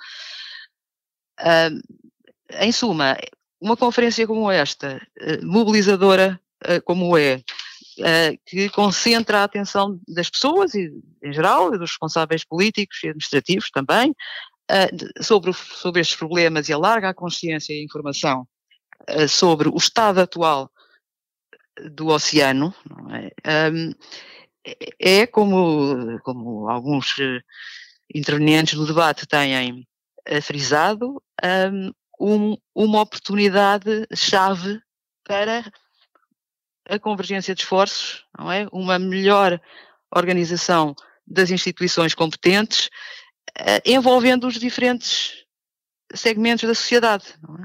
Uh, 1.40 1.80
em 2.60 2.72
suma, 2.72 3.16
uma 3.60 3.76
conferência 3.76 4.26
como 4.26 4.50
esta, 4.50 5.06
mobilizadora 5.42 6.40
como 6.84 7.16
é, 7.16 7.42
que 8.46 8.68
concentra 8.70 9.40
a 9.40 9.44
atenção 9.44 10.00
das 10.08 10.30
pessoas, 10.30 10.74
e, 10.74 10.90
em 11.22 11.32
geral, 11.32 11.74
e 11.74 11.78
dos 11.78 11.90
responsáveis 11.90 12.44
políticos 12.44 12.98
e 13.02 13.08
administrativos 13.08 13.70
também, 13.70 14.14
sobre, 15.20 15.52
sobre 15.52 16.00
estes 16.00 16.16
problemas 16.16 16.68
e 16.68 16.72
alarga 16.72 17.08
a 17.08 17.14
consciência 17.14 17.72
e 17.72 17.80
a 17.80 17.84
informação 17.84 18.46
sobre 19.28 19.68
o 19.68 19.76
estado 19.76 20.20
atual 20.20 20.70
do 21.92 22.08
oceano, 22.08 22.74
é? 23.44 23.70
Um, 23.70 23.92
é 24.98 25.26
como, 25.26 26.20
como 26.22 26.68
alguns 26.68 27.16
intervenientes 28.14 28.74
no 28.74 28.86
debate 28.86 29.26
têm 29.26 29.86
frisado, 30.42 31.22
um, 32.20 32.56
uma 32.74 33.00
oportunidade-chave 33.00 34.80
para 35.24 35.64
a 36.90 36.98
convergência 36.98 37.54
de 37.54 37.62
esforços, 37.62 38.24
não 38.36 38.50
é? 38.50 38.66
uma 38.72 38.98
melhor 38.98 39.60
organização 40.10 40.94
das 41.26 41.50
instituições 41.50 42.14
competentes 42.14 42.90
uh, 43.60 43.80
envolvendo 43.84 44.48
os 44.48 44.54
diferentes 44.54 45.44
segmentos 46.12 46.68
da 46.68 46.74
sociedade, 46.74 47.24
é? 47.28 47.64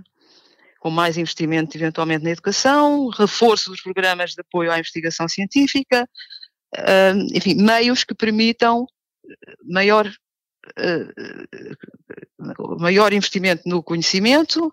com 0.79 0.91
mais 0.91 1.17
investimento 1.17 1.75
eventualmente 1.75 2.23
na 2.23 2.29
educação, 2.29 3.09
reforço 3.09 3.71
dos 3.71 3.81
programas 3.81 4.31
de 4.33 4.41
apoio 4.41 4.71
à 4.71 4.77
investigação 4.77 5.27
científica, 5.27 6.07
uh, 6.75 7.35
enfim, 7.35 7.55
meios 7.55 8.03
que 8.03 8.13
permitam 8.13 8.85
maior, 9.63 10.07
uh, 10.77 11.11
maior 12.79 13.11
investimento 13.11 13.67
no 13.67 13.81
conhecimento, 13.81 14.71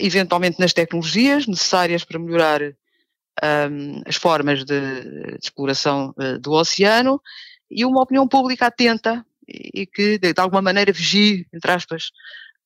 eventualmente 0.00 0.58
nas 0.58 0.72
tecnologias 0.72 1.46
necessárias 1.46 2.02
para 2.02 2.18
melhorar 2.18 2.74
um, 3.44 4.02
as 4.06 4.16
formas 4.16 4.64
de, 4.64 4.80
de 4.80 5.38
exploração 5.42 6.14
uh, 6.16 6.38
do 6.38 6.52
oceano 6.52 7.20
e 7.70 7.84
uma 7.84 8.02
opinião 8.02 8.26
pública 8.26 8.66
atenta 8.66 9.24
e 9.46 9.86
que 9.86 10.18
de, 10.18 10.32
de 10.32 10.40
alguma 10.40 10.62
maneira 10.62 10.92
vigie, 10.92 11.46
entre 11.52 11.70
aspas, 11.70 12.10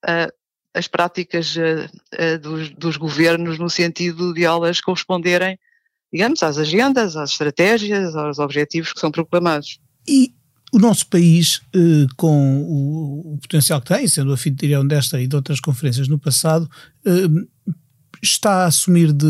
uh, 0.04 0.32
as 0.74 0.86
práticas 0.86 1.56
uh, 1.56 1.88
uh, 2.14 2.38
dos, 2.40 2.70
dos, 2.70 2.96
governos 2.96 3.58
no 3.58 3.68
sentido 3.68 4.32
de 4.32 4.44
elas 4.44 4.80
corresponderem, 4.80 5.58
digamos, 6.12 6.42
às 6.42 6.58
agendas, 6.58 7.16
às 7.16 7.30
estratégias, 7.30 8.14
aos 8.14 8.38
objetivos 8.38 8.92
que 8.92 9.00
são 9.00 9.10
proclamados. 9.10 9.80
E 10.06 10.32
o 10.72 10.78
nosso 10.78 11.06
país, 11.08 11.62
com 12.16 12.62
o, 12.62 13.34
o, 13.34 13.38
potencial 13.38 13.80
que 13.80 13.88
tem, 13.88 14.06
sendo 14.06 14.32
anfitrião 14.32 14.86
desta 14.86 15.20
e 15.20 15.26
de 15.26 15.34
outras 15.34 15.60
conferências 15.60 16.08
no 16.08 16.18
passado, 16.18 16.68
está 18.22 18.64
a 18.64 18.66
assumir 18.66 19.12
de, 19.12 19.26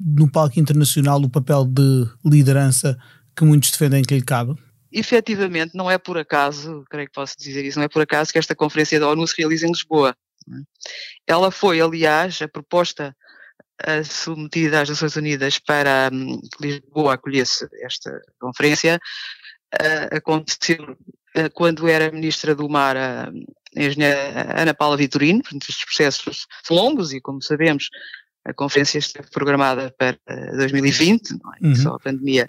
no 0.00 0.30
palco 0.30 0.58
internacional 0.58 1.20
o 1.20 1.30
papel 1.30 1.64
de 1.64 2.06
liderança 2.24 2.98
que 3.36 3.44
muitos 3.44 3.70
defendem 3.70 4.02
que 4.02 4.14
lhe 4.14 4.22
cabe? 4.22 4.56
efetivamente, 4.90 5.76
não 5.76 5.90
é 5.90 5.98
por 5.98 6.16
acaso, 6.16 6.84
creio 6.88 7.08
que 7.08 7.14
posso 7.14 7.36
dizer 7.38 7.64
isso, 7.64 7.78
não 7.78 7.84
é 7.84 7.88
por 7.88 8.02
acaso 8.02 8.32
que 8.32 8.38
esta 8.38 8.54
conferência 8.54 8.98
da 8.98 9.08
ONU 9.08 9.26
se 9.26 9.34
realiza 9.36 9.66
em 9.66 9.70
Lisboa. 9.70 10.16
É? 10.50 11.32
Ela 11.34 11.50
foi, 11.50 11.80
aliás, 11.80 12.40
a 12.40 12.48
proposta 12.48 13.14
submetida 14.04 14.80
às 14.80 14.88
Nações 14.88 15.14
Unidas 15.16 15.58
para 15.58 16.10
um, 16.12 16.40
que 16.40 16.66
Lisboa 16.66 17.14
acolhesse 17.14 17.68
esta 17.80 18.20
conferência, 18.40 18.98
uh, 19.74 20.16
aconteceu 20.16 20.96
uh, 21.36 21.50
quando 21.54 21.86
era 21.86 22.10
Ministra 22.10 22.54
do 22.54 22.68
Mar 22.68 22.96
a 22.96 23.30
engenheira 23.76 24.60
Ana 24.60 24.74
Paula 24.74 24.96
Vitorino, 24.96 25.40
portanto 25.40 25.66
estes 25.68 25.84
processos 25.84 26.46
são 26.64 26.76
longos 26.76 27.12
e, 27.12 27.20
como 27.20 27.42
sabemos, 27.42 27.88
a 28.44 28.54
conferência 28.54 28.98
esteve 28.98 29.28
programada 29.30 29.94
para 29.98 30.18
2020, 30.56 31.30
não 31.42 31.52
é? 31.54 31.66
Uhum. 31.66 31.76
só 31.76 31.94
a 31.94 31.98
pandemia 31.98 32.46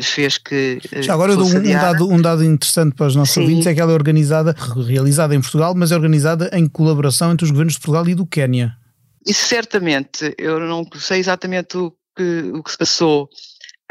fez 0.00 0.38
que. 0.38 0.78
Eh, 0.92 1.02
Já 1.02 1.14
agora 1.14 1.32
eu 1.32 1.36
dou 1.36 1.46
um, 1.46 1.62
dado, 1.62 2.08
um 2.08 2.20
dado 2.20 2.44
interessante 2.44 2.94
para 2.94 3.06
os 3.06 3.16
nossos 3.16 3.34
Sim. 3.34 3.42
ouvintes: 3.42 3.66
é 3.66 3.74
que 3.74 3.80
ela 3.80 3.92
é 3.92 3.94
organizada, 3.94 4.54
realizada 4.86 5.34
em 5.34 5.40
Portugal, 5.40 5.74
mas 5.74 5.92
é 5.92 5.94
organizada 5.96 6.50
em 6.52 6.68
colaboração 6.68 7.32
entre 7.32 7.44
os 7.44 7.50
governos 7.50 7.74
de 7.74 7.80
Portugal 7.80 8.08
e 8.08 8.14
do 8.14 8.26
Quénia. 8.26 8.76
Isso 9.26 9.46
certamente, 9.46 10.34
eu 10.38 10.60
não 10.60 10.86
sei 10.94 11.20
exatamente 11.20 11.76
o 11.76 11.92
que, 12.16 12.52
o 12.54 12.62
que 12.62 12.70
se 12.70 12.78
passou 12.78 13.28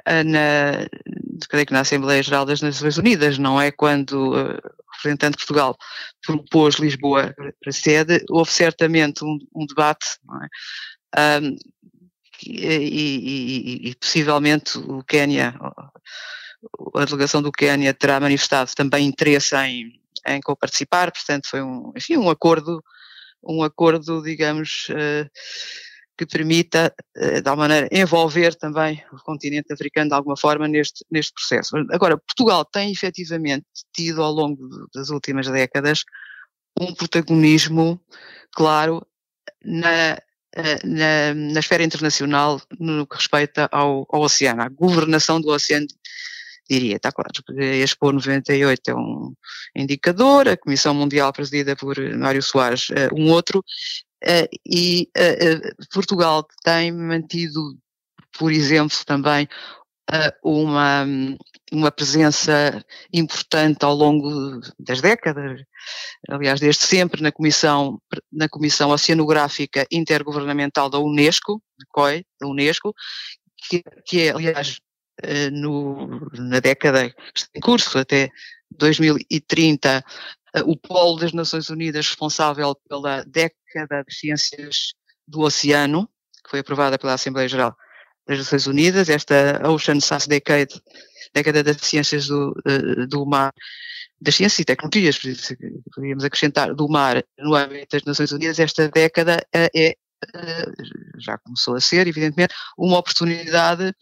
eh, 0.06 0.24
na, 0.24 0.88
creio 1.50 1.66
que 1.66 1.74
na 1.74 1.82
Assembleia 1.82 2.24
Geral 2.24 2.46
das 2.46 2.62
Nações 2.62 2.98
Unidas, 2.98 3.38
não 3.38 3.62
é 3.62 3.72
quando 3.72 4.34
uh, 4.34 4.58
o 4.58 4.79
representante 5.00 5.38
de 5.38 5.46
Portugal 5.46 5.78
propôs 6.26 6.76
Lisboa 6.76 7.34
para 7.62 7.72
sede, 7.72 8.24
houve 8.30 8.52
certamente 8.52 9.24
um, 9.24 9.38
um 9.56 9.66
debate, 9.66 10.06
é? 11.16 11.42
Um, 11.42 11.56
e, 12.46 12.66
e, 12.66 13.90
e, 13.90 13.96
possivelmente 13.96 14.78
o 14.78 15.04
Quênia, 15.04 15.54
a 16.96 17.06
delegação 17.06 17.42
do 17.42 17.52
Quênia 17.52 17.94
terá 17.94 18.20
manifestado 18.20 18.72
também 18.76 19.06
interesse 19.06 19.56
em, 19.58 20.00
em 20.26 20.40
co-participar, 20.40 21.12
portanto 21.12 21.48
foi 21.50 21.62
um, 21.62 21.92
enfim, 21.96 22.18
um 22.18 22.30
acordo, 22.30 22.84
um 23.44 23.64
acordo, 23.64 24.22
digamos, 24.22 24.88
uh, 24.90 25.30
que 26.20 26.26
permita, 26.26 26.94
uh, 27.16 27.42
de 27.42 27.50
alguma 27.50 27.70
maneira, 27.70 27.88
envolver 27.94 28.54
também 28.56 29.02
o 29.14 29.18
continente 29.24 29.72
africano 29.72 30.10
de 30.10 30.16
alguma 30.16 30.36
forma 30.36 30.68
neste, 30.68 31.06
neste 31.10 31.32
processo. 31.32 31.78
Agora, 31.92 32.18
Portugal 32.18 32.66
tem 32.66 32.92
efetivamente 32.92 33.66
tido 33.94 34.22
ao 34.22 34.34
longo 34.34 34.68
das 34.94 35.10
últimas 35.10 35.48
décadas 35.48 36.04
um 36.78 36.94
protagonismo, 36.94 38.02
claro, 38.52 39.06
na 39.64 40.18
eh, 40.56 40.80
na, 40.84 41.34
na 41.54 41.60
esfera 41.60 41.84
internacional 41.84 42.60
no 42.80 43.06
que 43.06 43.16
respeita 43.16 43.70
ao, 43.72 44.06
ao 44.10 44.22
oceano, 44.22 44.64
à 44.64 44.68
governação 44.68 45.40
do 45.40 45.50
oceano 45.50 45.86
diria, 46.70 46.98
está 46.98 47.12
claro, 47.12 47.32
a 47.58 47.64
Expo 47.76 48.12
98 48.12 48.92
é 48.92 48.96
um 48.96 49.34
indicador, 49.76 50.48
a 50.48 50.58
Comissão 50.58 50.94
Mundial 50.94 51.34
presidida 51.34 51.76
por 51.76 51.98
Mário 52.16 52.44
Soares 52.44 52.90
eh, 52.92 53.10
um 53.14 53.32
outro, 53.32 53.64
eh, 53.64 54.09
e 54.66 55.10
Portugal 55.92 56.46
tem 56.64 56.92
mantido, 56.92 57.78
por 58.38 58.52
exemplo, 58.52 58.98
também 59.06 59.48
uma, 60.44 61.06
uma 61.72 61.92
presença 61.92 62.84
importante 63.14 63.86
ao 63.86 63.94
longo 63.94 64.60
das 64.80 65.02
décadas, 65.02 65.62
aliás, 66.28 66.60
desde 66.60 66.84
sempre 66.84 67.22
na 67.22 67.32
Comissão, 67.32 68.02
na 68.32 68.50
Comissão 68.50 68.90
Oceanográfica 68.90 69.86
Intergovernamental 69.92 70.90
da 70.90 71.00
Unesco, 71.00 71.62
COI, 71.90 72.26
da 72.40 72.48
Unesco, 72.48 72.94
que, 73.70 73.84
que 74.06 74.22
é, 74.22 74.32
aliás, 74.32 74.80
eh, 75.22 75.50
no, 75.52 76.30
na 76.34 76.60
década 76.60 77.14
em 77.54 77.60
curso, 77.60 77.98
até 77.98 78.30
2030, 78.72 79.90
eh, 79.90 80.04
o 80.66 80.76
polo 80.76 81.20
das 81.20 81.34
Nações 81.34 81.70
Unidas 81.70 82.08
responsável 82.08 82.76
pela 82.88 83.24
década 83.24 84.04
de 84.08 84.14
ciências 84.14 84.94
do 85.28 85.42
oceano, 85.42 86.10
que 86.44 86.50
foi 86.50 86.60
aprovada 86.60 86.98
pela 86.98 87.14
Assembleia 87.14 87.48
Geral 87.48 87.76
das 88.28 88.40
Nações 88.40 88.68
Unidas, 88.68 89.10
esta 89.10 89.62
Ocean 89.68 90.00
Science 90.00 90.28
Decade, 90.28 90.82
década 91.34 91.64
das 91.64 91.78
ciências 91.78 92.28
do, 92.28 92.54
do 93.08 93.26
mar, 93.26 93.52
das 94.22 94.36
ciências 94.36 94.60
e 94.60 94.66
tecnologias, 94.66 95.20
podríamos 95.94 96.24
acrescentar, 96.24 96.74
do 96.76 96.88
mar 96.88 97.24
no 97.40 97.56
âmbito 97.56 97.96
das 97.96 98.04
Nações 98.04 98.32
Unidas, 98.32 98.60
esta 98.60 98.88
década 98.90 99.44
é, 99.54 99.70
é 99.76 99.96
já 101.18 101.38
começou 101.38 101.76
a 101.76 101.82
ser, 101.82 102.08
evidentemente, 102.08 102.54
uma 102.78 102.98
oportunidade 102.98 103.94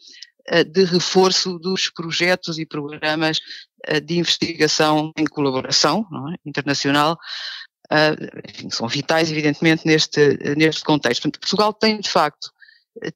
de 0.71 0.85
reforço 0.85 1.59
dos 1.59 1.89
projetos 1.89 2.57
e 2.57 2.65
programas 2.65 3.39
de 4.03 4.17
investigação 4.17 5.11
em 5.17 5.25
colaboração 5.25 6.05
é? 6.33 6.49
internacional, 6.49 7.17
enfim, 8.49 8.69
são 8.69 8.87
vitais, 8.87 9.31
evidentemente, 9.31 9.85
neste, 9.85 10.37
neste 10.55 10.83
contexto. 10.83 11.21
Portanto, 11.21 11.39
Portugal 11.39 11.73
tem, 11.73 11.99
de 11.99 12.09
facto, 12.09 12.51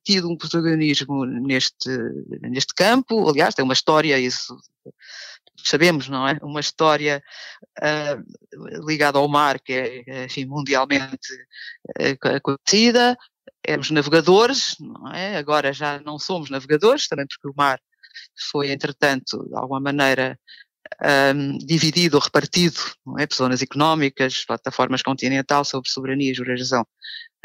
tido 0.04 0.30
um 0.30 0.38
protagonismo 0.38 1.26
neste, 1.26 1.90
neste 2.42 2.74
campo, 2.74 3.30
aliás, 3.30 3.56
tem 3.56 3.66
uma 3.66 3.74
história, 3.74 4.18
isso 4.18 4.58
sabemos, 5.64 6.08
não 6.08 6.28
é? 6.28 6.38
Uma 6.42 6.60
história 6.60 7.24
uh, 7.80 8.86
ligada 8.88 9.18
ao 9.18 9.28
mar 9.28 9.60
que 9.60 9.74
é, 9.74 10.26
enfim, 10.26 10.46
mundialmente 10.46 11.34
uh, 12.00 12.42
conhecida, 12.42 13.18
éramos 13.64 13.92
navegadores, 13.92 14.76
não 14.80 15.12
é? 15.12 15.38
Agora 15.38 15.74
já 15.74 16.00
não 16.00 16.18
somos 16.18 16.50
navegadores, 16.50 17.08
também 17.08 17.26
porque 17.28 17.48
o 17.48 17.54
mar 17.56 17.80
foi, 18.52 18.72
entretanto, 18.72 19.48
de 19.48 19.56
alguma 19.56 19.80
maneira, 19.80 20.38
um, 21.36 21.58
dividido 21.58 22.18
ou 22.18 22.24
repartido 22.24 22.80
não 23.06 23.18
é, 23.18 23.26
por 23.26 23.36
zonas 23.36 23.62
económicas, 23.62 24.46
plataformas 24.46 25.02
continental 25.02 25.64
sobre 25.64 25.90
soberania 25.90 26.32
e 26.32 26.34
jurisdição 26.34 26.86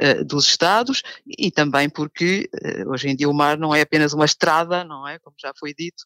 uh, 0.01 0.25
dos 0.25 0.49
Estados 0.49 1.03
e 1.27 1.51
também 1.51 1.89
porque 1.89 2.49
uh, 2.55 2.91
hoje 2.91 3.09
em 3.09 3.17
dia 3.17 3.29
o 3.29 3.35
mar 3.35 3.57
não 3.59 3.75
é 3.75 3.81
apenas 3.81 4.13
uma 4.13 4.25
estrada, 4.25 4.85
não 4.85 5.07
é, 5.07 5.19
como 5.19 5.37
já 5.39 5.53
foi 5.59 5.75
dito, 5.75 6.03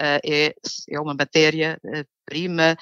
uh, 0.00 0.20
é, 0.24 0.54
é 0.88 1.00
uma 1.00 1.14
matéria-prima 1.14 2.76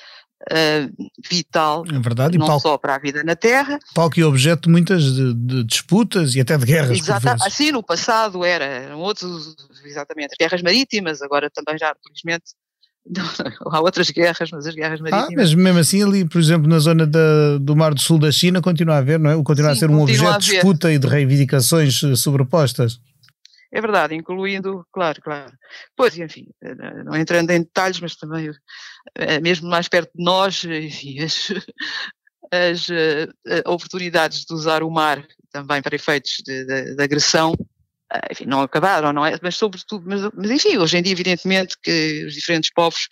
vital, 1.29 1.85
é 1.89 1.99
verdade, 1.99 2.39
não 2.39 2.47
palco, 2.47 2.63
só 2.63 2.79
para 2.79 2.95
a 2.95 2.99
vida 2.99 3.25
na 3.25 3.35
Terra. 3.35 3.79
Palco 3.95 4.19
e 4.21 4.25
objeto 4.25 4.63
de 4.63 4.71
muitas 4.71 5.03
de, 5.03 5.35
de 5.35 5.65
disputas 5.65 6.35
e 6.35 6.41
até 6.41 6.57
de 6.57 6.65
guerras. 6.65 6.99
Exatamente, 6.99 7.47
assim 7.47 7.73
no 7.73 7.83
passado 7.83 8.45
era, 8.45 8.65
eram 8.65 9.01
outros, 9.01 9.57
exatamente, 9.85 10.33
as 10.33 10.39
guerras 10.39 10.63
marítimas, 10.63 11.23
agora 11.23 11.51
também 11.51 11.79
já, 11.79 11.95
felizmente, 12.05 12.53
há 13.71 13.81
outras 13.81 14.11
guerras, 14.11 14.51
mas 14.53 14.67
as 14.67 14.75
guerras 14.75 15.01
ah, 15.01 15.03
marítimas. 15.03 15.33
Ah, 15.33 15.37
mas 15.37 15.55
mesmo 15.55 15.79
assim, 15.79 16.03
ali, 16.03 16.25
por 16.25 16.41
exemplo, 16.41 16.69
na 16.69 16.79
zona 16.79 17.07
da, 17.07 17.59
do 17.59 17.77
Mar 17.77 17.95
do 17.95 18.01
Sul 18.01 18.19
da 18.19 18.31
China, 18.31 18.61
continua 18.61 18.97
a 18.97 18.99
haver, 18.99 19.19
não 19.19 19.31
é? 19.31 19.43
Continua 19.43 19.71
Sim, 19.71 19.77
a 19.77 19.81
ser 19.81 19.91
um 19.91 20.01
objeto 20.01 20.39
de 20.39 20.51
disputa 20.51 20.93
e 20.93 20.99
de 20.99 21.07
reivindicações 21.07 22.03
eh, 22.03 22.17
sobrepostas. 22.17 23.01
É 23.73 23.81
verdade, 23.81 24.15
incluindo, 24.15 24.87
claro, 24.93 25.21
claro. 25.21 25.53
Pois, 25.97 26.17
enfim, 26.19 26.49
eh, 26.63 26.75
não 27.05 27.17
entrando 27.17 27.51
em 27.51 27.61
detalhes, 27.61 28.01
mas 28.01 28.17
também, 28.17 28.51
eh, 29.17 29.41
mesmo 29.41 29.69
mais 29.69 29.89
perto 29.89 30.11
de 30.15 30.25
nós, 30.25 30.65
enfim, 30.65 31.19
as, 31.21 31.51
as 32.53 32.89
oportunidades 33.67 34.45
de 34.45 34.55
usar 34.55 34.83
o 34.83 34.91
mar 34.91 35.27
também 35.51 35.83
para 35.83 35.97
efeitos 35.97 36.43
de, 36.45 36.65
de, 36.65 36.97
de 36.97 37.03
agressão 37.03 37.55
enfim, 38.31 38.45
não 38.45 38.63
acabaram, 38.63 39.13
não 39.13 39.27
é? 39.27 39.39
Mas 39.43 39.57
sobretudo, 39.57 40.05
mas, 40.07 40.23
mas, 40.35 40.51
enfim, 40.51 40.79
hoje 40.79 40.97
em 40.97 41.03
dia 41.03 41.13
evidentemente 41.13 41.77
que 41.83 42.25
os 42.25 42.35
diferentes 42.35 42.71
povos 42.73 43.09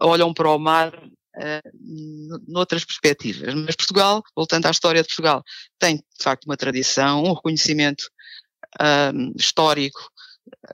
olham 0.00 0.34
para 0.34 0.50
o 0.50 0.58
mar 0.58 0.92
uh, 0.94 2.40
noutras 2.46 2.84
perspectivas. 2.84 3.54
Mas 3.54 3.76
Portugal, 3.76 4.22
voltando 4.36 4.66
à 4.66 4.70
história 4.70 5.02
de 5.02 5.08
Portugal, 5.08 5.42
tem 5.78 5.96
de 5.96 6.22
facto 6.22 6.44
uma 6.44 6.56
tradição, 6.56 7.22
um 7.22 7.32
reconhecimento 7.32 8.04
uh, 8.76 9.32
histórico 9.36 10.00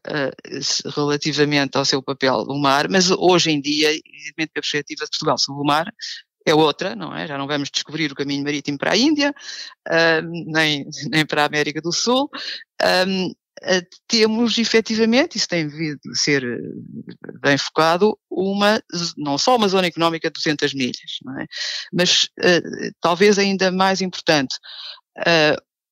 uh, 0.06 0.90
relativamente 0.96 1.76
ao 1.76 1.84
seu 1.84 2.02
papel 2.02 2.44
no 2.44 2.58
mar, 2.58 2.88
mas 2.88 3.10
hoje 3.10 3.50
em 3.50 3.60
dia, 3.60 3.90
evidentemente 3.90 4.50
a 4.50 4.60
perspectiva 4.60 5.04
de 5.04 5.10
Portugal 5.10 5.38
sobre 5.38 5.62
o 5.62 5.66
mar 5.66 5.92
é 6.46 6.54
outra, 6.54 6.94
não 6.94 7.16
é? 7.16 7.26
Já 7.26 7.38
não 7.38 7.46
vamos 7.46 7.70
descobrir 7.70 8.12
o 8.12 8.14
caminho 8.14 8.44
marítimo 8.44 8.76
para 8.76 8.92
a 8.92 8.96
Índia, 8.96 9.34
nem, 10.46 10.86
nem 11.10 11.24
para 11.24 11.42
a 11.42 11.46
América 11.46 11.80
do 11.80 11.90
Sul, 11.90 12.28
um, 13.08 13.32
eh, 13.62 13.82
temos 14.06 14.58
efetivamente, 14.58 15.38
isso 15.38 15.48
tem 15.48 15.66
devido 15.66 16.00
a 16.10 16.14
ser 16.14 16.44
eh, 16.44 17.38
bem 17.40 17.56
focado, 17.56 18.18
uma, 18.30 18.82
não 19.16 19.38
só 19.38 19.56
uma 19.56 19.68
zona 19.68 19.86
económica 19.86 20.28
de 20.28 20.34
200 20.34 20.74
milhas, 20.74 21.18
é? 21.40 21.46
mas 21.92 22.24
uh, 22.40 22.92
talvez 23.00 23.38
ainda 23.38 23.70
mais 23.70 24.00
importante, 24.00 24.56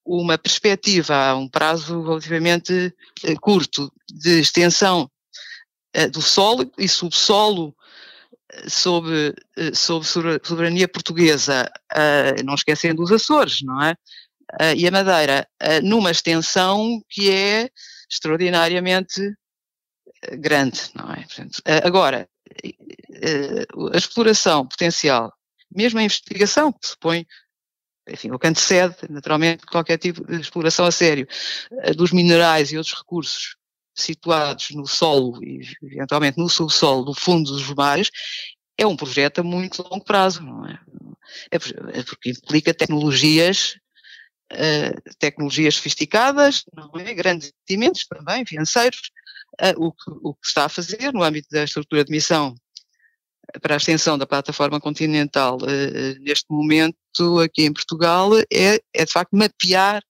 uma 0.04 0.36
perspectiva 0.36 1.14
a 1.14 1.36
um 1.36 1.48
prazo 1.48 2.02
relativamente 2.02 2.94
uh, 3.24 3.40
curto 3.40 3.92
de 4.10 4.40
extensão 4.40 5.10
do 6.10 6.22
solo 6.22 6.72
e 6.78 6.88
subsolo 6.88 7.76
sob, 8.66 9.34
sob 9.74 10.06
soberania 10.42 10.88
portuguesa, 10.88 11.70
não 12.42 12.54
esquecendo 12.54 13.02
os 13.02 13.12
Açores, 13.12 13.60
não 13.60 13.82
é? 13.82 13.94
e 14.74 14.88
a 14.88 14.90
Madeira 14.90 15.46
numa 15.82 16.10
extensão 16.10 16.98
que 17.10 17.30
é 17.30 17.68
extraordinariamente 18.10 19.20
eh, 20.22 20.36
grande, 20.36 20.80
não 20.94 21.12
é? 21.12 21.22
Portanto, 21.22 21.62
agora, 21.84 22.28
a 23.92 23.96
exploração 23.96 24.66
potencial, 24.66 25.32
mesmo 25.74 25.98
a 25.98 26.02
investigação, 26.02 26.72
que 26.72 26.86
supõe 26.86 27.26
enfim, 28.08 28.30
o 28.30 28.38
que 28.38 28.46
antecede, 28.46 28.96
naturalmente, 29.08 29.64
qualquer 29.66 29.98
tipo 29.98 30.24
de 30.26 30.40
exploração 30.40 30.84
a 30.84 30.92
sério 30.92 31.26
dos 31.96 32.12
minerais 32.12 32.72
e 32.72 32.76
outros 32.76 32.96
recursos 32.96 33.56
situados 33.94 34.70
no 34.70 34.86
solo 34.86 35.42
e 35.44 35.60
eventualmente 35.82 36.38
no 36.38 36.48
subsolo, 36.48 37.04
no 37.04 37.14
fundo 37.14 37.52
dos 37.52 37.68
mares, 37.74 38.10
é 38.76 38.86
um 38.86 38.96
projeto 38.96 39.40
a 39.40 39.42
muito 39.42 39.82
longo 39.82 40.04
prazo, 40.04 40.42
não 40.42 40.66
é? 40.66 40.78
É, 41.50 41.98
é 41.98 42.02
porque 42.02 42.30
implica 42.30 42.74
tecnologias 42.74 43.76
uh, 44.52 45.14
tecnologias 45.18 45.76
sofisticadas, 45.76 46.64
não 46.74 46.90
é? 47.00 47.14
grandes 47.14 47.52
investimentos 47.68 48.06
também 48.06 48.44
financeiros, 48.44 49.10
uh, 49.60 49.84
o, 49.84 49.92
que, 49.92 50.10
o 50.22 50.34
que 50.34 50.46
está 50.46 50.66
a 50.66 50.68
fazer 50.68 51.12
no 51.12 51.22
âmbito 51.22 51.48
da 51.50 51.64
estrutura 51.64 52.04
de 52.04 52.10
missão 52.10 52.54
para 53.61 53.74
a 53.74 53.76
extensão 53.76 54.16
da 54.16 54.26
plataforma 54.26 54.81
continental 54.81 55.57
uh, 55.57 56.22
neste 56.22 56.46
momento 56.50 56.96
aqui 57.44 57.64
em 57.64 57.72
Portugal 57.72 58.31
é, 58.52 58.81
é 58.94 59.05
de 59.05 59.12
facto 59.12 59.37
mapear 59.37 60.02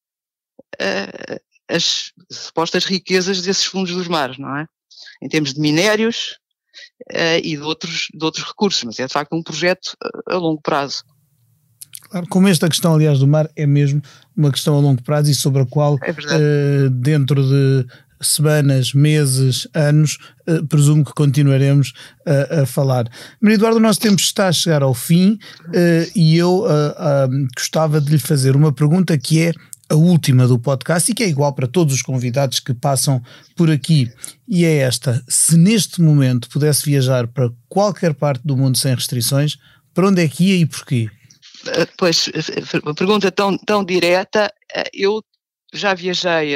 uh, 0.81 1.41
as 1.69 2.13
supostas 2.31 2.85
riquezas 2.85 3.43
desses 3.43 3.65
fundos 3.65 3.95
dos 3.95 4.09
mares, 4.09 4.39
não 4.39 4.57
é? 4.57 4.67
Em 5.23 5.29
termos 5.29 5.55
de 5.55 5.61
minérios 5.61 6.37
e 7.43 7.57
de 7.57 7.63
outros, 7.63 8.09
de 8.13 8.25
outros 8.25 8.45
recursos, 8.45 8.83
mas 8.85 8.99
é 8.99 9.07
de 9.07 9.13
facto 9.13 9.35
um 9.35 9.43
projeto 9.43 9.97
a 10.29 10.37
longo 10.37 10.61
prazo. 10.61 11.03
Claro, 12.13 12.27
como 12.29 12.47
esta 12.47 12.69
questão, 12.69 12.95
aliás, 12.95 13.21
do 13.21 13.27
mar 13.27 13.49
é 13.57 13.67
mesmo 13.67 14.03
uma 14.37 14.51
questão 14.53 14.77
a 14.77 14.81
longo 14.81 15.03
prazo 15.03 15.31
e 15.31 15.35
sobre 15.35 15.63
a 15.63 15.67
qual, 15.67 15.99
é 16.03 16.11
uh, 16.11 16.91
dentro 16.91 17.43
de 17.43 17.87
semanas, 18.23 18.93
meses, 18.93 19.67
anos, 19.75 20.19
uh, 20.49 20.67
presumo 20.67 21.05
que 21.05 21.13
continuaremos 21.13 21.93
uh, 22.27 22.63
a 22.63 22.67
falar. 22.67 23.09
Maria 23.41 23.57
Eduardo, 23.57 23.79
o 23.79 23.81
nosso 23.81 24.01
tempo 24.01 24.21
está 24.21 24.49
a 24.49 24.53
chegar 24.53 24.83
ao 24.83 24.95
fim 24.95 25.39
uh, 25.69 26.11
e 26.15 26.37
eu 26.37 26.65
gostava 27.57 28.01
de 28.01 28.11
lhe 28.11 28.19
fazer 28.19 28.57
uma 28.57 28.73
pergunta 28.73 29.17
que 29.19 29.41
é 29.41 29.53
a 29.89 29.95
última 29.95 30.47
do 30.47 30.59
podcast 30.59 31.11
e 31.11 31.15
que 31.15 31.23
é 31.23 31.29
igual 31.29 31.53
para 31.53 31.67
todos 31.67 31.95
os 31.95 32.03
convidados 32.03 32.61
que 32.61 32.73
passam 32.73 33.23
por 33.55 33.71
aqui. 33.71 34.11
E 34.49 34.65
é 34.65 34.79
esta: 34.79 35.23
se 35.29 35.57
neste 35.57 36.01
momento 36.01 36.49
pudesse 36.49 36.85
viajar 36.85 37.27
para 37.27 37.51
qualquer 37.69 38.15
parte 38.15 38.41
do 38.45 38.57
mundo 38.57 38.79
sem 38.79 38.95
restrições, 38.95 39.59
para 39.93 40.09
onde 40.09 40.23
é 40.23 40.29
que 40.29 40.45
ia 40.45 40.57
e 40.57 40.67
porquê? 40.67 41.11
Eh, 41.67 41.87
pois, 41.97 42.29
eh, 42.29 42.81
uma 42.83 42.95
pergunta 42.95 43.31
tão, 43.31 43.57
tão 43.59 43.85
direta, 43.85 44.53
eh, 44.75 44.91
eu 44.95 45.23
já 45.73 45.95
viajei, 45.95 46.55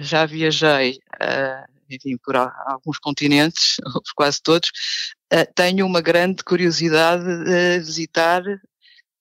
já 0.00 0.24
viajei, 0.26 0.98
enfim, 1.90 2.16
por 2.22 2.36
alguns 2.36 2.98
continentes, 2.98 3.76
por 3.92 4.14
quase 4.14 4.42
todos, 4.42 4.70
tenho 5.54 5.86
uma 5.86 6.00
grande 6.00 6.44
curiosidade 6.44 7.24
de 7.44 7.78
visitar 7.80 8.42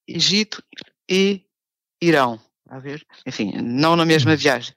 Egito 0.07 0.63
e 1.09 1.43
Irão. 2.01 2.39
A 2.67 2.79
ver? 2.79 3.05
Enfim, 3.27 3.53
não 3.61 3.95
na 3.95 4.05
mesma 4.05 4.33
hum. 4.33 4.37
viagem. 4.37 4.73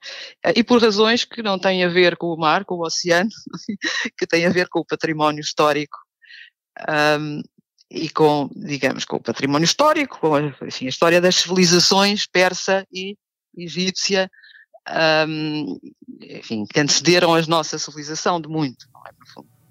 E 0.55 0.63
por 0.63 0.81
razões 0.81 1.25
que 1.25 1.41
não 1.41 1.57
têm 1.57 1.83
a 1.83 1.89
ver 1.89 2.17
com 2.17 2.27
o 2.27 2.37
mar, 2.37 2.63
com 2.63 2.75
o 2.75 2.85
oceano, 2.85 3.29
que 4.17 4.27
têm 4.27 4.45
a 4.45 4.51
ver 4.51 4.69
com 4.69 4.79
o 4.79 4.85
património 4.85 5.41
histórico 5.41 5.97
um, 6.87 7.41
e 7.89 8.07
com, 8.09 8.47
digamos, 8.55 9.05
com 9.05 9.15
o 9.15 9.21
património 9.21 9.65
histórico, 9.65 10.19
com 10.19 10.35
a, 10.35 10.41
enfim, 10.67 10.85
a 10.85 10.89
história 10.89 11.19
das 11.19 11.35
civilizações 11.35 12.27
persa 12.27 12.85
e 12.93 13.17
egípcia, 13.63 14.29
um, 15.27 15.79
enfim, 16.21 16.65
que 16.65 16.79
antecederam 16.79 17.33
a 17.33 17.41
nossa 17.43 17.77
civilização 17.77 18.41
de 18.41 18.47
muito, 18.47 18.87
não 18.93 19.01
é. 19.05 19.09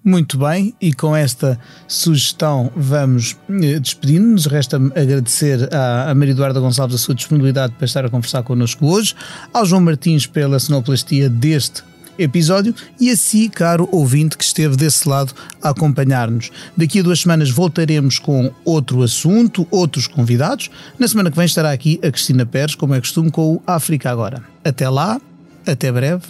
Muito 0.01 0.37
bem, 0.37 0.73
e 0.79 0.93
com 0.93 1.13
esta 1.13 1.59
sugestão 1.85 2.71
vamos 2.73 3.35
eh, 3.49 3.79
despedindo-nos. 3.79 4.45
Resta-me 4.45 4.91
agradecer 4.95 5.67
à, 5.75 6.09
à 6.09 6.15
Maria 6.15 6.31
Eduarda 6.31 6.59
Gonçalves 6.59 6.95
a 6.95 6.97
sua 6.97 7.13
disponibilidade 7.13 7.73
para 7.73 7.83
estar 7.83 8.05
a 8.05 8.09
conversar 8.09 8.43
connosco 8.43 8.87
hoje, 8.87 9.13
ao 9.53 9.65
João 9.65 9.81
Martins 9.81 10.25
pela 10.25 10.57
cenoplastia 10.57 11.29
deste 11.29 11.83
episódio 12.19 12.75
e 12.99 13.09
a 13.09 13.17
si, 13.17 13.49
caro 13.49 13.87
ouvinte 13.91 14.37
que 14.37 14.43
esteve 14.43 14.75
desse 14.75 15.07
lado 15.07 15.33
a 15.61 15.69
acompanhar-nos. 15.69 16.51
Daqui 16.75 16.99
a 16.99 17.03
duas 17.03 17.21
semanas 17.21 17.49
voltaremos 17.49 18.19
com 18.19 18.51
outro 18.63 19.01
assunto, 19.01 19.65
outros 19.71 20.05
convidados. 20.05 20.69
Na 20.99 21.07
semana 21.07 21.31
que 21.31 21.37
vem 21.37 21.45
estará 21.45 21.71
aqui 21.71 21.99
a 22.03 22.11
Cristina 22.11 22.45
Pérez, 22.45 22.75
como 22.75 22.93
é 22.93 22.99
costume, 22.99 23.31
com 23.31 23.55
o 23.55 23.63
África 23.65 24.11
Agora. 24.11 24.43
Até 24.63 24.89
lá, 24.89 25.19
até 25.65 25.91
breve, 25.91 26.23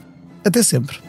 até 0.45 0.62
sempre. 0.63 1.09